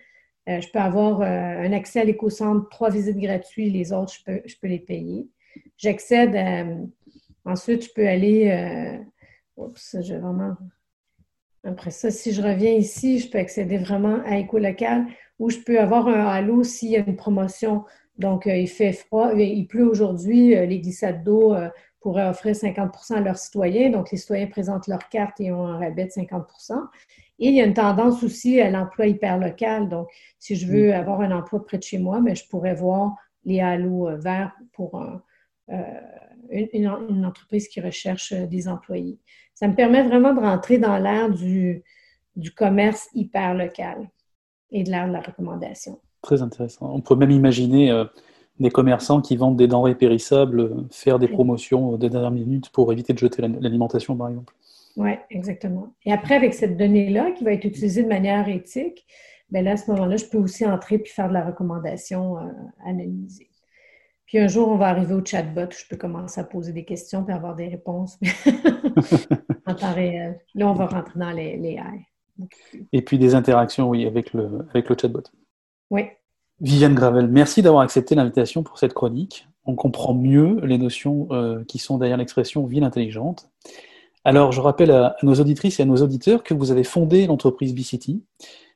Euh, 0.50 0.60
je 0.60 0.70
peux 0.70 0.80
avoir 0.80 1.22
euh, 1.22 1.26
un 1.26 1.72
accès 1.72 2.02
à 2.02 2.04
l'éco-centre, 2.04 2.68
trois 2.68 2.90
visites 2.90 3.18
gratuites, 3.18 3.72
les 3.72 3.94
autres, 3.94 4.14
je 4.14 4.56
peux, 4.60 4.68
les 4.68 4.80
payer. 4.80 5.28
J'accède 5.78 6.36
Ensuite, 7.46 7.86
je 7.86 7.90
peux 7.96 8.08
aller. 8.08 9.00
oups, 9.56 9.98
je 10.02 10.14
vraiment. 10.14 10.56
Après 11.64 11.92
ça, 11.92 12.12
si 12.12 12.34
je 12.34 12.42
reviens 12.42 12.74
ici, 12.74 13.20
je 13.20 13.30
peux 13.30 13.38
accéder 13.38 13.78
vraiment 13.78 14.20
à 14.26 14.38
Éco-Local 14.38 15.06
où 15.40 15.50
je 15.50 15.58
peux 15.60 15.80
avoir 15.80 16.08
un 16.08 16.28
halo 16.28 16.64
s'il 16.64 16.92
y 16.92 16.98
a 16.98 17.00
une 17.00 17.16
promotion. 17.16 17.86
Donc, 18.18 18.46
euh, 18.46 18.56
il 18.56 18.68
fait 18.68 18.94
froid, 18.94 19.34
il 19.34 19.68
pleut 19.68 19.88
aujourd'hui, 19.88 20.50
les 20.50 20.80
glissades 20.80 21.24
d'eau 21.24 21.56
pourraient 22.02 22.28
offrir 22.28 22.56
50 22.56 22.92
à 23.12 23.20
leurs 23.22 23.38
citoyens. 23.38 23.90
Donc, 23.90 24.12
les 24.12 24.18
citoyens 24.18 24.48
présentent 24.48 24.88
leur 24.88 25.08
carte 25.10 25.40
et 25.40 25.52
ont 25.52 25.66
un 25.68 25.78
rabais 25.78 26.06
de 26.06 26.10
50% 26.10 26.74
et 27.42 27.48
il 27.48 27.56
y 27.56 27.62
a 27.62 27.66
une 27.66 27.74
tendance 27.74 28.24
aussi 28.24 28.62
à 28.62 28.70
l'emploi 28.70 29.08
hyper 29.08 29.40
local. 29.40 29.90
Donc, 29.90 30.08
si 30.38 30.56
je 30.56 30.68
veux 30.68 30.90
mm. 30.90 30.94
avoir 30.94 31.22
un 31.22 31.32
emploi 31.32 31.66
près 31.66 31.80
de 31.80 31.84
chez 31.84 31.98
moi, 31.98 32.22
mais 32.22 32.36
je 32.36 32.48
pourrais 32.48 32.76
voir 32.76 33.16
les 33.44 33.60
halos 33.60 34.08
euh, 34.08 34.16
verts 34.18 34.52
pour 34.74 35.02
euh, 35.02 35.82
une, 36.52 37.26
entreprise 37.26 37.68
qui 37.68 37.82
recherche 37.82 38.32
euh, 38.32 38.46
des 38.46 38.68
employés. 38.68 39.20
Ça 39.56 39.68
me 39.68 39.74
permet 39.74 40.04
vraiment 40.04 40.36
de 40.36 40.40
rentrer 40.40 40.78
dans 40.78 41.00
l'ère 41.00 41.32
du, 41.32 41.84
du 42.36 42.52
commerce 42.52 43.10
hyper 43.16 43.56
local 43.56 44.08
et 44.70 44.84
de 44.84 44.92
l'ère 44.92 45.08
de 45.08 45.14
la 45.14 45.22
recommandation. 45.22 46.00
Très 46.22 46.44
intéressant. 46.44 46.94
On 46.94 47.02
peut 47.02 47.16
même 47.16 47.32
imaginer 47.32 47.92
des 48.62 48.70
commerçants 48.70 49.22
qui 49.22 49.36
vendent 49.36 49.58
des 49.58 49.68
denrées 49.68 49.96
périssables 49.96 50.86
faire 50.92 51.20
des 51.20 51.28
promotions 51.28 51.98
de 51.98 52.08
dernière 52.08 52.32
minute 52.32 52.70
pour 52.70 52.92
éviter 52.94 53.14
de 53.14 53.18
jeter 53.18 53.42
l'alimentation, 53.42 54.16
par 54.16 54.30
exemple. 54.30 54.54
Oui, 54.98 55.12
exactement. 55.30 55.94
Et 56.06 56.12
après, 56.12 56.36
avec 56.36 56.54
cette 56.54 56.78
donnée-là 56.78 57.32
qui 57.32 57.44
va 57.44 57.54
être 57.54 57.66
utilisée 57.66 58.04
de 58.04 58.08
manière 58.08 58.48
éthique, 58.48 59.06
bien 59.50 59.64
là, 59.64 59.72
à 59.72 59.78
ce 59.78 59.90
moment-là, 59.92 60.18
je 60.18 60.26
peux 60.26 60.38
aussi 60.38 60.66
entrer 60.66 61.00
puis 61.00 61.12
faire 61.12 61.30
de 61.30 61.34
la 61.34 61.46
recommandation 61.46 62.38
euh, 62.38 62.42
anonymisée. 62.86 63.50
Puis 64.26 64.38
un 64.38 64.48
jour, 64.48 64.70
on 64.70 64.78
va 64.78 64.88
arriver 64.88 65.14
au 65.14 65.26
chatbot 65.26 65.66
où 65.66 65.72
je 65.72 65.88
peux 65.90 65.98
commencer 65.98 66.40
à 66.40 66.44
poser 66.44 66.72
des 66.72 66.86
questions 66.86 67.24
puis 67.24 67.34
avoir 67.34 67.56
des 67.56 67.68
réponses 67.68 68.20
en 69.66 69.76
temps 69.76 69.94
réel. 69.94 70.40
Là, 70.56 70.70
on 70.70 70.74
va 70.74 70.86
rentrer 70.86 71.20
dans 71.20 71.32
les, 71.32 71.58
les 71.58 71.72
AI. 71.72 72.08
Et 72.94 73.02
puis 73.02 73.18
des 73.18 73.36
interactions, 73.36 73.90
oui, 73.90 74.06
avec 74.06 74.34
le, 74.34 74.68
avec 74.70 74.88
le 74.88 74.96
chatbot. 75.00 75.24
Oui. 75.90 76.04
Viviane 76.62 76.94
Gravel, 76.94 77.28
merci 77.28 77.64
d'avoir 77.64 77.82
accepté 77.82 78.14
l'invitation 78.14 78.62
pour 78.62 78.78
cette 78.78 78.94
chronique. 78.94 79.48
On 79.66 79.74
comprend 79.74 80.14
mieux 80.14 80.60
les 80.64 80.78
notions 80.78 81.28
euh, 81.32 81.64
qui 81.64 81.80
sont 81.80 81.98
derrière 81.98 82.18
l'expression 82.18 82.68
ville 82.68 82.84
intelligente. 82.84 83.50
Alors, 84.26 84.52
je 84.52 84.62
rappelle 84.62 84.92
à, 84.92 85.16
nos 85.24 85.34
auditrices 85.34 85.80
et 85.80 85.84
à 85.84 85.86
nos 85.88 85.98
auditeurs 85.98 86.44
que 86.44 86.54
vous 86.54 86.70
avez 86.70 86.84
fondé 86.84 87.26
l'entreprise 87.26 87.74
BCity 87.74 88.24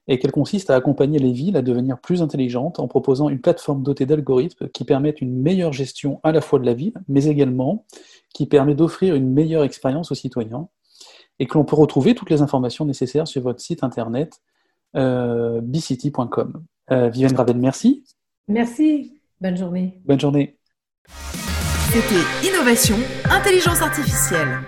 et 0.07 0.17
qu'elle 0.17 0.31
consiste 0.31 0.71
à 0.71 0.75
accompagner 0.75 1.19
les 1.19 1.31
villes 1.31 1.57
à 1.57 1.61
devenir 1.61 1.99
plus 1.99 2.23
intelligentes 2.23 2.79
en 2.79 2.87
proposant 2.87 3.29
une 3.29 3.39
plateforme 3.39 3.83
dotée 3.83 4.07
d'algorithmes 4.07 4.67
qui 4.69 4.83
permettent 4.83 5.21
une 5.21 5.39
meilleure 5.39 5.71
gestion 5.71 6.19
à 6.23 6.31
la 6.31 6.41
fois 6.41 6.57
de 6.57 6.65
la 6.65 6.73
ville, 6.73 6.95
mais 7.07 7.25
également 7.25 7.85
qui 8.33 8.47
permet 8.47 8.73
d'offrir 8.73 9.13
une 9.13 9.31
meilleure 9.31 9.63
expérience 9.63 10.11
aux 10.11 10.15
citoyens. 10.15 10.69
et 11.37 11.45
que 11.45 11.55
l'on 11.55 11.65
peut 11.65 11.75
retrouver 11.75 12.15
toutes 12.15 12.31
les 12.31 12.41
informations 12.41 12.85
nécessaires 12.85 13.27
sur 13.27 13.43
votre 13.43 13.59
site 13.59 13.83
internet 13.83 14.41
euh, 14.95 15.61
bcity.com. 15.61 16.63
Euh, 16.91 17.09
Viviane 17.09 17.33
Gravel, 17.33 17.57
merci. 17.57 18.03
Merci. 18.47 19.19
Bonne 19.41 19.57
journée. 19.57 20.01
Bonne 20.05 20.19
journée. 20.19 20.57
C'était 21.89 22.47
Innovation, 22.47 22.97
Intelligence 23.29 23.81
Artificielle. 23.81 24.59